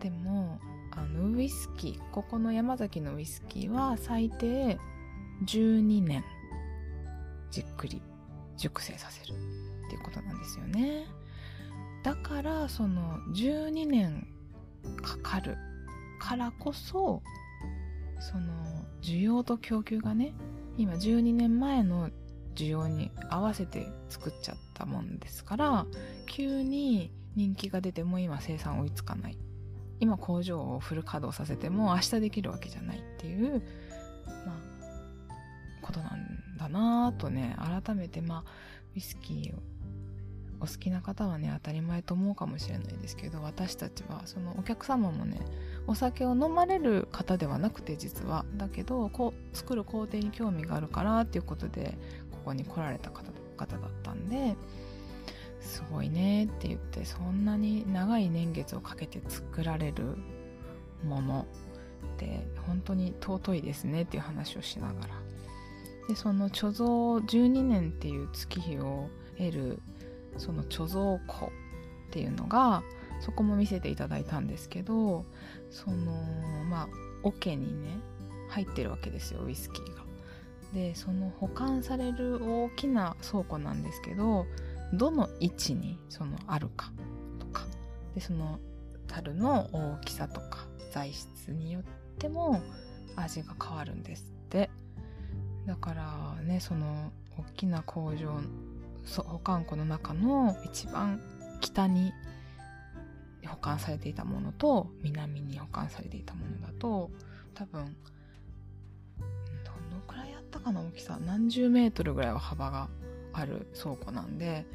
[0.00, 0.58] でも
[0.92, 4.78] あのウイスキーここの山崎のウイスキーは最低
[5.44, 6.24] 12年
[7.50, 8.00] じっくり
[8.56, 11.04] 熟成させるっていうことなんですよね。
[12.02, 14.26] だからその12年
[15.02, 15.58] かかる
[16.18, 17.22] からこそ
[18.20, 18.52] その
[19.02, 20.34] 需要と供給がね
[20.76, 22.10] 今12年前の
[22.54, 25.86] 需要に合わせて作っちゃったもんですから
[26.26, 29.38] 急に人気が出ても今生産追いつかない。
[30.00, 33.62] 今工場をフル稼働させても明日できるわけじゃないっていう
[34.46, 38.50] まあことなんだなぁとね改めてまあ
[38.94, 39.62] ウイスキーを
[40.60, 45.40] お好きな方はね当たり前と思うかもしれないですけど私たちはそのお客様もね
[45.86, 48.44] お酒を飲まれる方ではなくて実は。
[48.56, 51.96] だけどこう作る工程に興味があるからっていうことで
[52.30, 53.24] ここに来られた方
[53.56, 54.56] だったんで
[55.60, 60.16] すごいねって言ってそんなに長い年月をかけて作られる
[61.04, 61.46] もの
[62.14, 65.14] って本当に尊いですねっていう話をしながら。
[66.08, 69.82] でその貯蔵12年っていう月日を得る
[70.38, 71.50] その貯蔵庫っ
[72.10, 72.82] ていうのが
[73.20, 75.24] そこも見せていただいたんですけど
[75.70, 76.12] その
[76.68, 76.88] まあ
[77.22, 77.98] 桶にね
[78.48, 80.02] 入ってるわけですよウイスキーが。
[80.72, 84.44] でその保管される大きな倉庫なんですけど
[84.92, 86.92] どの位置にそのあるか
[87.38, 87.64] とか
[88.14, 88.58] でその
[89.06, 91.82] 樽の大きさとか材質によっ
[92.18, 92.60] ても
[93.16, 94.70] 味が変わるんですって
[95.66, 98.40] だからねその大きな工場
[99.08, 101.20] そ保管庫の中の一番
[101.60, 102.12] 北に
[103.46, 107.10] 保管されていたものと南に保管されていたものだと
[107.54, 107.96] 多分
[109.64, 112.88] どのくらいあったかな大きさ何十メートルぐらいは幅が
[113.32, 114.66] ある倉庫なんで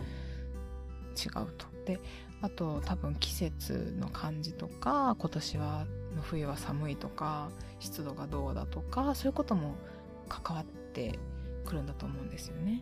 [1.15, 1.67] 違うと。
[1.86, 1.99] で
[2.41, 9.75] あと多分季節の感じとか今年はの冬は寒いとか湿度がどうだとかそういうことも
[10.29, 11.19] 関わって
[11.65, 12.81] くるんだと思うんですよね。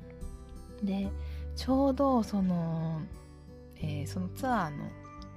[0.84, 1.10] で
[1.56, 3.02] ちょうどその、
[3.78, 4.90] えー、そのツアーの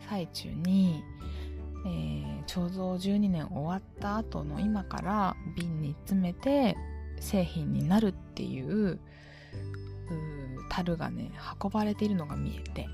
[0.08, 1.02] 最中に
[1.86, 6.76] えー、ちょうど12年終わった後の今から瓶に詰めて
[7.20, 8.98] 製品になるっていう
[10.70, 11.30] 樽がね
[11.62, 12.88] 運ばれているのが見えて。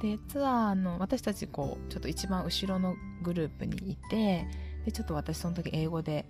[0.00, 2.94] でツアーの私たちこうちょっと一番後ろの
[3.24, 4.46] グループにいて
[4.84, 6.24] でちょっと私その時英語で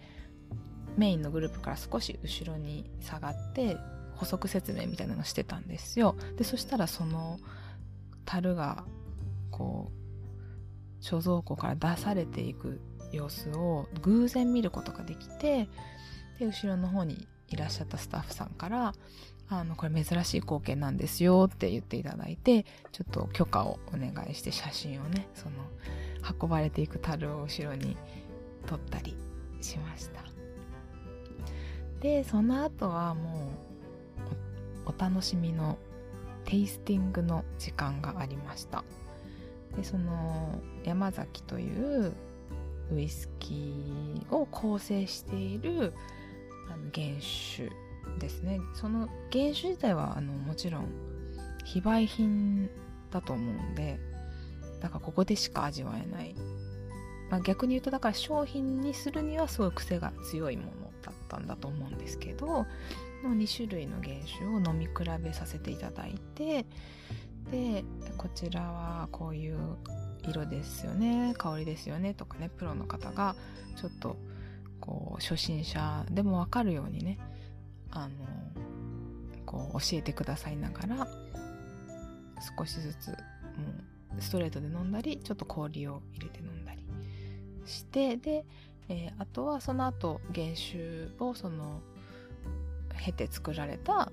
[0.97, 3.77] メインのグループから少し後ろに下がって
[4.19, 7.39] 補足説明みたいなのしてたんですよでそしたらその
[8.25, 8.85] 樽が
[9.51, 12.81] こう貯蔵庫から出されていく
[13.13, 15.69] 様子を偶然見ることができて
[16.39, 18.93] で後ろの方にいらっしゃったスタッフさんから
[19.51, 25.57] あの、これ珍しい光景なんですよって言っていただいて、ちょっと許可をお願いして写真をね、その、
[26.41, 27.97] 運ばれていく樽を後ろに
[28.67, 29.17] 撮ったり
[29.63, 30.23] しました。
[32.01, 33.68] で、その後はもう
[34.89, 35.79] お、楽しみの
[36.45, 38.85] テイスティングの時間がありました。
[39.77, 42.15] で、その、山崎という
[42.93, 45.93] ウイスキーを構成している
[46.71, 47.71] あの原酒
[48.19, 50.89] ですねその原酒自体はあのもちろん
[51.65, 52.71] 非売品
[53.11, 53.99] だと思うんで
[54.81, 56.35] だからここでしか味わえない、
[57.31, 60.71] まあ、逆に言うとだから商品にするにはすごい癖が強いもの
[61.03, 62.67] だったんだと思うんですけど
[63.23, 64.93] の2種類の原酒を飲み比
[65.23, 66.67] べさせていただいて
[67.51, 67.85] で
[68.17, 69.59] こちらはこういう
[70.29, 73.35] 色ですよね香りですよねとかねプロの方が
[73.77, 74.17] ちょっと
[74.81, 77.19] こう初心者でもわかるようにね
[77.91, 78.15] あの
[79.47, 81.09] こう教えてくださいながら
[82.59, 83.15] 少しずつも
[84.19, 86.83] うストレートで飲んだりちょっと氷を入れて飲んだり
[87.65, 88.45] してで、
[88.89, 91.81] えー、あとはその後原酒をその
[92.99, 94.13] 経て作られた、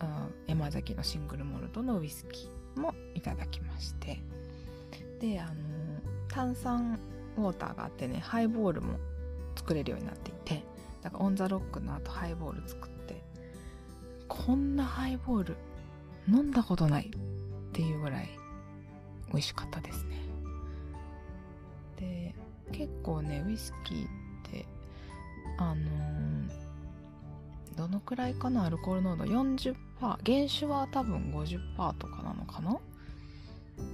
[0.00, 4.20] うん、山崎のシングルモルトのウイスキーもいただきまして。
[5.20, 5.52] であの
[6.28, 6.98] 炭酸
[7.36, 8.98] ウォーターがあってねハイボールも
[9.56, 10.62] 作れるようになっていて
[11.02, 13.22] だからオン・ザ・ロックの後ハイボール作って
[14.28, 15.56] こんなハイボール
[16.28, 18.28] 飲んだことないっていうぐらい
[19.28, 20.16] 美味しかったですね。
[21.98, 22.34] で
[22.72, 24.08] 結構ねウイスキーっ
[24.50, 24.66] て
[25.58, 26.50] あのー、
[27.76, 28.64] どのくらいかな？
[28.64, 32.78] アルコール濃度？40%原酒は多分50%とかなのかな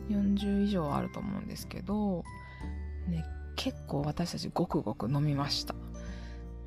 [0.08, 2.24] ？40以上あると思うんですけど
[3.08, 3.24] ね
[3.56, 5.74] 結構私たちごくごく飲みました。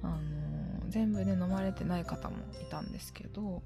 [0.03, 3.63] あの全部で飲まれてない方もいたんですけど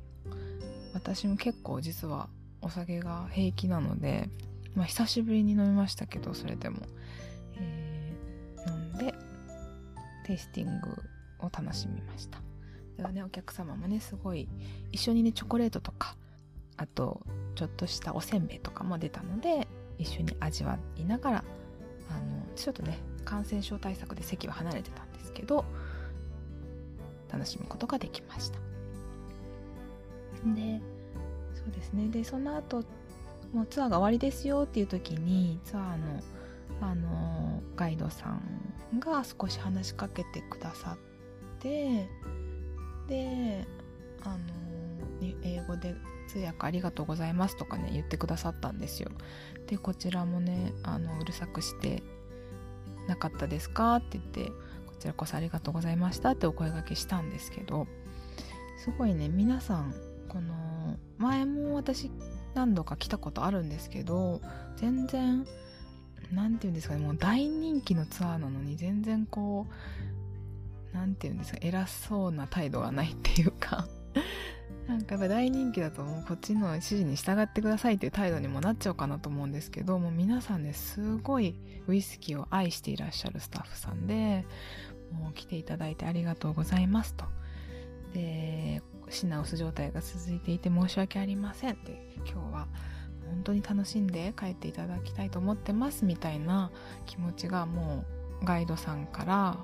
[0.93, 2.29] 私も結構実は
[2.61, 4.29] お酒が平気なので、
[4.75, 6.79] まあ、久しぶりに飲みましたけどそれでも、
[7.57, 9.13] えー、飲んで
[10.25, 10.89] テイスティング
[11.39, 12.39] を楽しみました。
[13.07, 14.49] ねお客様もねすごい
[14.91, 16.15] 一緒にねチョコレートとか
[16.77, 17.21] あと
[17.55, 21.43] ちょっとしたおせんべいとかも出たので一緒に味わいながら
[22.09, 25.65] あのちょっとね感染症対策で席は離れてたんですけど
[27.31, 28.59] 楽しむことができました。
[30.55, 30.81] で
[31.53, 32.07] そうですね。
[32.07, 32.83] でその後
[33.53, 36.21] もうツアーが終わりですよっていう時にツアーの
[36.81, 42.07] あのガイドさんが少し話しかけてくださって
[43.09, 43.65] で
[44.23, 44.37] あの
[45.43, 45.95] 英語で
[46.27, 49.09] 通訳ありがとうございますとかね言ってくださったんですよ。
[49.67, 52.03] でこちらもねあのうるさくして
[53.07, 53.95] なかったですか？
[53.95, 54.45] って言って
[54.85, 57.87] こちらこそありがとうございましたってお声掛けしたんですけど
[58.77, 59.93] すごいね皆さん
[60.27, 62.11] この前も私
[62.53, 64.41] 何度か来たことあるんですけど
[64.77, 65.45] 全然
[66.31, 69.73] 何て言うんですかねもう大人気のツアーなのに全然こう
[70.93, 73.87] 何て言うんですか偉そうな態度がないっていうか
[74.87, 81.55] なんかやっぱ大人気だともうこっちの指示に従ってくださいっていう態度にもなっちゃうかなと思うんですけどもう皆さんねすごい
[81.87, 84.45] ウイスキーを愛していらっしゃるスタッフさんで
[85.11, 87.25] もう来ていただいてありがとうございますと。
[88.13, 92.67] で、品薄状態が続いていて申し訳ありませんって、今日は
[93.27, 96.71] 本当に楽しんで帰っていただきたいと思ってますみたいな
[97.05, 98.05] 気持ちがも
[98.41, 99.57] うガイドさんから、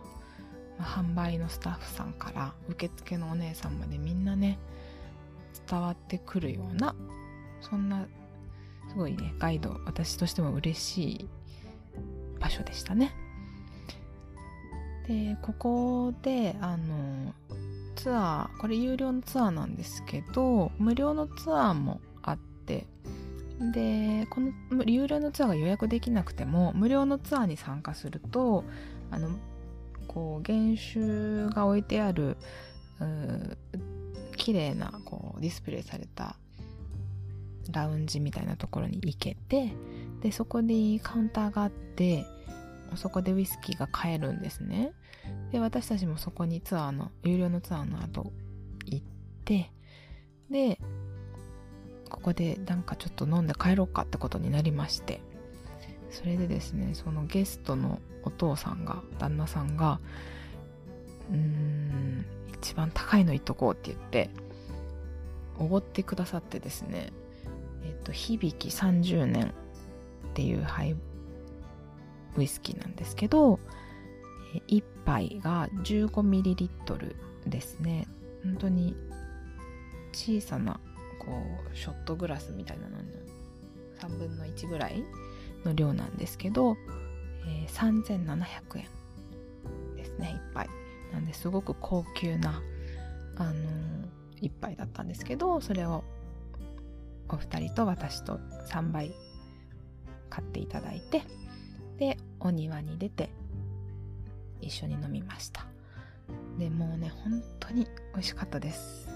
[0.79, 4.59] 販売のスタッフさんから受付のお姉さんまでみんなね
[5.67, 6.95] 伝わってくるような
[7.61, 8.05] そんな
[8.89, 11.29] すごいねガイド私としても嬉しい
[12.39, 13.15] 場所でしたね。
[15.07, 17.33] でここであの
[17.95, 22.87] ツアーこれ有料のツアーなんですけど無料のツアーもあって
[23.73, 28.63] でこの有料のツアーが予約できなくても無料のツアーに参加すると
[29.11, 29.29] あの
[30.15, 32.37] こう原酒が置いてある
[34.37, 36.37] 綺麗なこうディスプレイされた
[37.71, 39.73] ラウンジみたいなところに行けて
[40.21, 42.25] でそこにカウンターがあって
[42.95, 44.93] そこでウイスキーが買えるんですね。
[45.51, 48.31] で私たちもそこにツアーの有料のツアーの後
[48.85, 49.05] 行っ
[49.43, 49.71] て
[50.49, 50.79] で
[52.09, 55.19] ここでなんかちょっと飲んで帰ろうかってことになりまして。
[56.11, 59.99] それでですねそのゲストのお父さんが旦那さんが
[61.31, 64.29] うーん一番高いのいっとこうって言って
[65.57, 67.13] おごってくださってですね
[67.83, 69.53] えっと響き30年
[70.29, 70.95] っていうハイ
[72.37, 73.59] ウイスキーなんですけど
[74.67, 77.15] 1杯が 15ml
[77.47, 78.07] ですね。
[78.43, 78.95] 本当に
[80.11, 80.79] 小さな
[81.19, 81.41] こ
[81.73, 83.03] うショットグラスみたいなのの
[83.99, 85.03] 3分の1ぐらい
[85.63, 86.77] の量なんですけど、
[87.47, 88.85] えー、3700円
[89.95, 90.69] ですね1杯。
[91.13, 92.61] なんですごく高級な
[93.37, 96.03] あのー、1杯だったんですけどそれを
[97.29, 98.39] お二人と私と
[98.69, 99.13] 3杯
[100.29, 101.23] 買っていただいて
[101.97, 103.29] でお庭に出て
[104.61, 105.65] 一緒に飲みました。
[106.57, 109.07] でもうね本当に美味しかったです。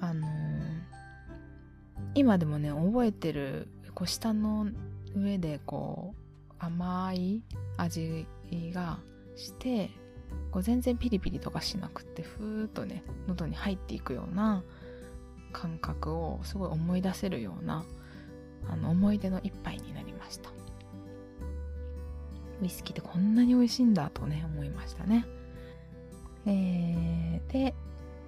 [0.00, 0.30] あのー、
[2.14, 4.68] 今でもね覚えてるこう舌の
[5.14, 6.17] 上でこう
[6.58, 7.42] 甘い
[7.76, 8.26] 味
[8.72, 8.98] が
[9.36, 9.90] して
[10.50, 14.62] こう全然ピリピリとかしなくってふーっとね喉に入っていくような
[15.52, 17.84] 感覚をすごい思い出せるような
[18.68, 20.50] あの思い出の一杯になりました。
[22.60, 25.24] ウイスキーってこんなに美味しいんだとね思いましたね。
[26.46, 27.74] えー、で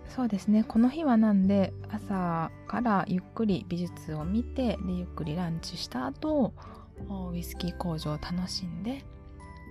[0.09, 0.65] そうですね。
[0.65, 6.52] この日はなんで朝からゆっくり美術を見てでゆっくりランチした後
[7.32, 9.05] ウイスキー工場を楽しんで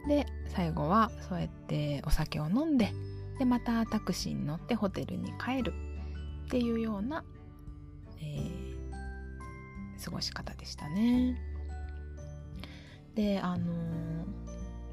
[0.08, 2.94] で最後はそうやってお酒を飲んで
[3.38, 5.74] でまたタクシーに乗ってホテルに帰る
[6.48, 7.24] っていうような、
[8.22, 11.38] えー、過ごし方でしたね。
[13.16, 13.74] であの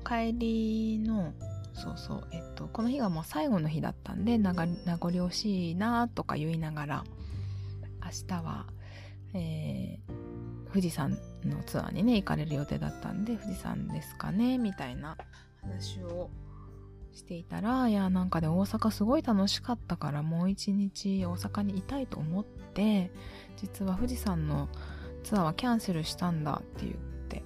[0.05, 1.33] ー、帰りの
[1.75, 4.65] そうそうえっとこの日がもう最後の日だったんで名残
[5.09, 7.05] 惜しいなとか言いながら
[8.03, 8.67] 明日は、
[9.35, 15.17] えー、富士山のツアーにね行かれる予定だったんで富士山ですかねみたいな
[15.63, 16.31] 話を
[17.13, 23.11] していたらいやなんかね大阪すごい楽しかったからもう一日大阪にいたいと思って
[23.57, 24.69] 実は富士山の
[25.25, 27.43] ツアーはキャンセルしたんだって言って。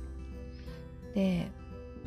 [1.15, 1.51] で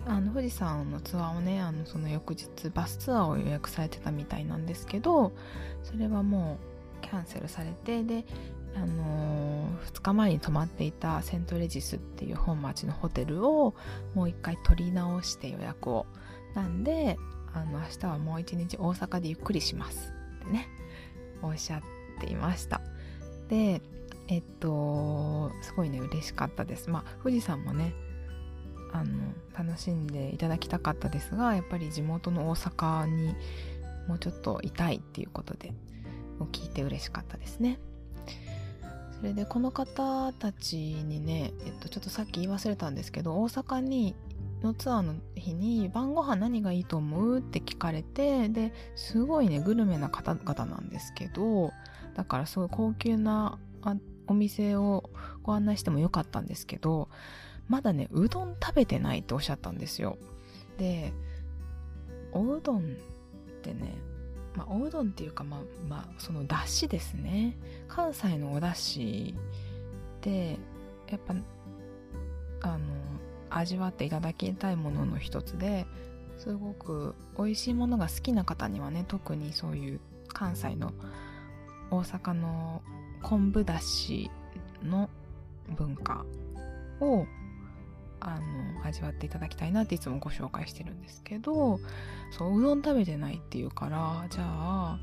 [0.05, 5.31] あの富士山のツアーをねあのその翌日バスツアーを予約されてたみたいなんですけど
[5.81, 8.25] それはもうキャンセルされてで、
[8.75, 13.75] あのー、2日前に泊まっていたセントレジスっていう本町のホテルを
[14.13, 16.05] もう一回取り直して予約を。
[16.55, 17.17] なんで
[17.53, 20.67] あの明日はもう一日大阪でゆっくりしますってね
[21.41, 21.81] おっしゃっ
[22.19, 22.81] ていました。
[23.47, 23.81] で
[24.27, 26.89] えっとすごいね嬉しかったです。
[26.89, 27.93] まあ富士山もね
[28.91, 33.35] あの楽しんでいただきたかったですがやっぱり地元の大阪に
[34.07, 35.73] もうちょっといたいっていうことで
[36.51, 37.79] 聞いて嬉しかったですね。
[39.23, 44.15] それでこの方たちにね、えっと、ちょっとさっき言い忘れたんですけど大阪に
[44.61, 47.39] のツアーの日に晩ご飯何がいいと思う？
[47.39, 51.71] って聞かれてですごいねグルメな方々なんですけど
[52.15, 53.59] だからすごい高級な
[54.27, 55.09] お店を
[55.41, 57.07] ご案内してもよかったんですけど
[57.69, 60.17] まだね、うどん食べてないっておっしゃったんですよ。
[60.77, 61.13] で、
[62.33, 62.81] おうどんっ
[63.61, 63.95] てね、
[64.55, 67.57] まあ、おうどんっていうか、まあ、まあ、そのだしですね。
[67.87, 69.35] 関西のおだし
[70.21, 70.57] で、
[71.09, 71.35] やっぱ、
[72.61, 72.85] あの、
[73.49, 75.85] 味わっていただきたいものの一つで、
[76.37, 80.91] すごく美味しいものが好きな方にはね、特にそういう関西の
[81.91, 82.81] 大阪の
[83.21, 84.29] 昆布だし
[84.83, 85.09] の
[85.77, 86.25] 文化
[86.99, 87.25] を
[88.25, 91.79] あの味わっていただきたいなっていつもご紹介してるんですけど
[92.31, 94.99] そううどん食べてないっていうからじゃあ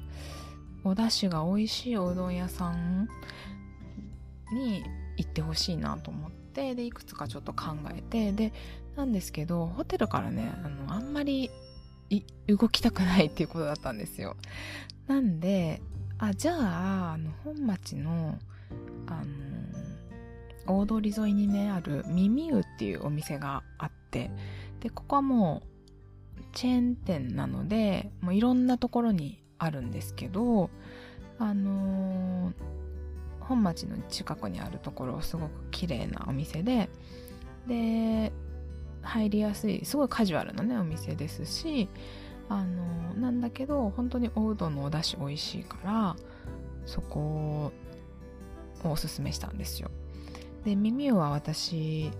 [0.84, 3.08] お出汁が美味しいおうどん屋さん
[4.52, 4.82] に
[5.16, 8.52] 行ってほしいなと思ってでいくつかちょっと考えてで
[8.96, 11.50] なんですけどホテルからねあのあんまり
[12.48, 14.36] 動きたくないっていうことだったんですよ。
[15.06, 15.80] なんで
[16.18, 18.38] あじゃああの本町の
[19.06, 19.49] あの
[20.70, 24.30] 大通り沿いにねある耳うっていうお店があって
[24.80, 25.70] でここはもう
[26.52, 30.70] チェーン店なのでもういろんなところにあるんですけど
[31.38, 32.52] あのー、
[33.40, 36.88] 本町の近くにあるところすごく綺麗なお店で
[37.66, 38.32] で
[39.02, 41.88] 入りやすいすごいカジュアルなねお店ですし
[42.48, 46.16] あのー、なんだけど本当におうどんのお出汁美味しいから
[46.84, 47.72] そこを
[48.84, 49.90] おすすめしたんですよ。
[50.64, 52.10] で耳は私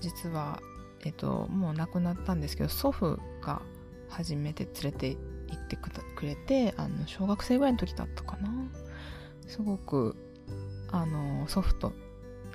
[0.00, 0.60] 実は
[1.04, 3.62] えっと、もう亡くなったんですけど祖父が
[4.08, 5.16] 初めて連れて行
[5.54, 8.50] ってくれてあの小学生ぐらいの時だったかな。
[9.46, 10.16] すごく
[10.90, 11.92] あの祖父と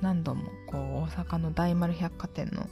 [0.02, 2.68] 何度もこう大阪の大丸百貨店の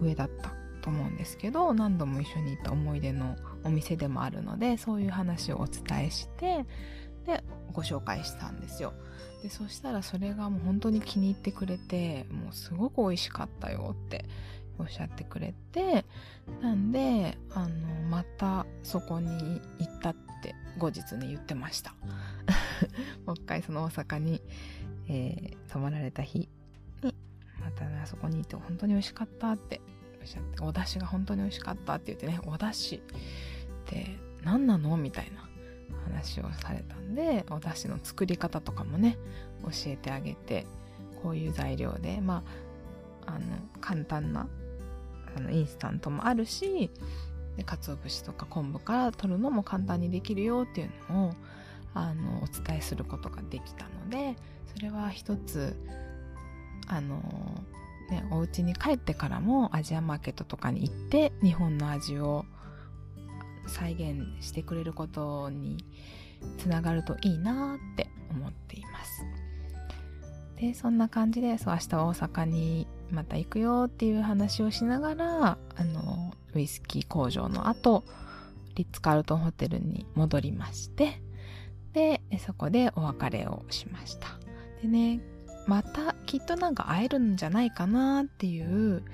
[0.00, 6.64] 上だったと思うんですけど何度も一緒に行った思い出のお店でもあるのでそういう話をお伝えして
[7.26, 8.94] でご紹介したんですよ。
[9.42, 14.24] でそしたらそれがもう本当に気に入ってくれてもうすごく美味しかったよって
[14.78, 16.04] おっしゃってくれて
[16.62, 17.68] なんであの
[18.08, 21.94] またそこに行ったって後日ね言ってました。
[23.26, 24.40] もう一回その大阪に、
[25.08, 26.48] えー、泊まられた日に
[27.60, 29.80] またねそこに行って本当に美味しかったって
[30.20, 33.02] おっしゃってお出汁が本当に美味しかったって言ってねお出汁っ
[33.86, 35.47] て何なのみたいな。
[36.04, 39.18] 話をされたんでお出汁の作り方とかもね
[39.62, 40.66] 教えてあげて
[41.22, 42.42] こういう材料でま
[43.26, 43.40] ああの
[43.80, 44.48] 簡単な
[45.36, 46.90] あのインスタントもあるし
[47.56, 51.32] で鰹節とか昆布から取るのも簡単にできるよっていうのを
[51.94, 54.36] あのお伝えすることができたので
[54.74, 55.76] それは一つ
[56.86, 57.16] あの
[58.10, 62.46] ねお家に帰ってからもアジアマーケットとかに行って日本の味を
[63.68, 65.84] 再現してくれることに
[66.58, 69.24] つながるといいなって思っています。
[70.56, 78.04] でそんな感じでそう明日は大阪にまた行くよっていう話をしながらあのウイスキー工場の後
[78.74, 81.22] リッツ・カールトンホテルに戻りまして
[81.92, 84.28] でそこでお別れをしました。
[84.82, 85.20] でね
[85.66, 89.04] またきっとなんか会えるんじゃないかなっていう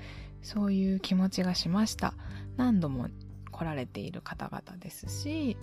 [0.41, 2.13] そういう気持ちがしました。
[2.57, 3.09] 何度も
[3.55, 5.55] 来られている方々ですし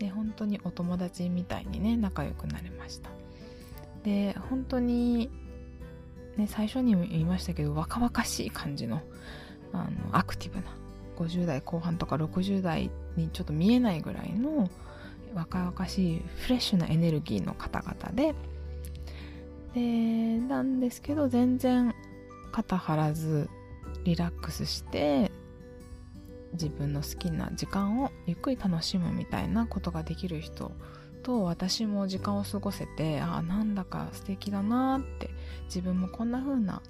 [0.00, 3.10] で本当にお友達みたいにね仲良くなれました。
[4.02, 5.30] で本当に
[6.36, 9.02] ね最初にも言いましたけど若々しい感じの
[9.72, 10.64] あのアクティブな
[11.16, 14.70] 50代後半とか60代にちょっと見えないぐらいの
[15.34, 18.34] 若々しいフレッシュなエネルギーの方々で
[19.74, 21.94] でなんですけど全然
[22.52, 23.50] 肩張らず
[24.04, 25.30] リラックスして
[26.52, 30.72] 自分の好きな時間をゆっくり楽しむみたいなことができる人
[31.22, 35.30] と私も時間を過ごせてあなんだか素敵だなって
[35.64, 36.82] 自分もこんな風な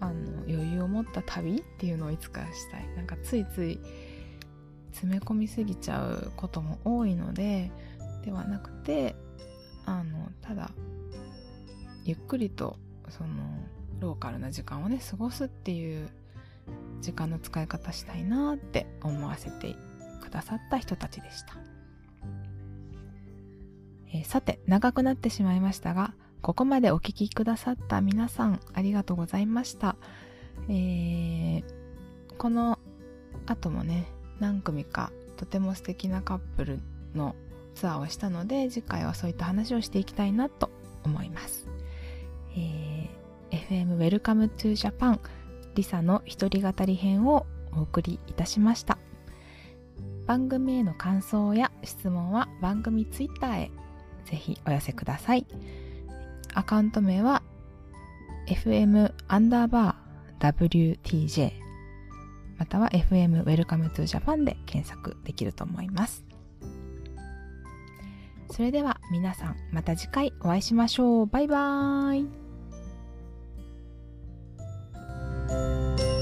[0.00, 2.88] あの余裕を持った旅っていうのをいつかしたい。
[2.96, 3.78] なんかついつい
[4.92, 7.70] 詰め込みすぎちゃうことも多いので
[8.24, 9.14] ではなくて
[9.84, 10.70] あのただ
[12.04, 12.76] ゆっくりと
[13.08, 13.28] その
[14.00, 16.08] ローカルな時間をね過ごすっていう
[17.00, 19.74] 時間の使い方したいなって思わせて
[20.22, 21.56] くださった人たちでした、
[24.12, 29.96] えー、さて長くなってしまいましたがここまでお聴きくださった皆さんありがとうございました、
[30.68, 31.64] えー、
[32.38, 32.78] この
[33.46, 34.06] 後もね
[34.38, 36.80] 何組かとても素敵なカップル
[37.14, 37.34] の
[37.74, 40.70] ツアーをしたので次回はそういった話をしていきたいなと
[41.04, 41.66] 思います、
[42.56, 45.18] えー、FM Welcome to Japan
[45.74, 48.98] リサの一人語り編をお送りいたしました。
[50.26, 53.70] 番組への感想や質問は番組ツイッターへ
[54.24, 55.46] ぜひお寄せください。
[56.54, 57.42] アカウント名は
[58.46, 61.52] fm アンダーバー wtj
[62.58, 66.24] または FM Welcome to Japan で検索できると思います。
[68.50, 71.26] それでは皆さんまた次回お会いしましょう。
[71.26, 72.39] バイバーイ。
[75.50, 76.19] Música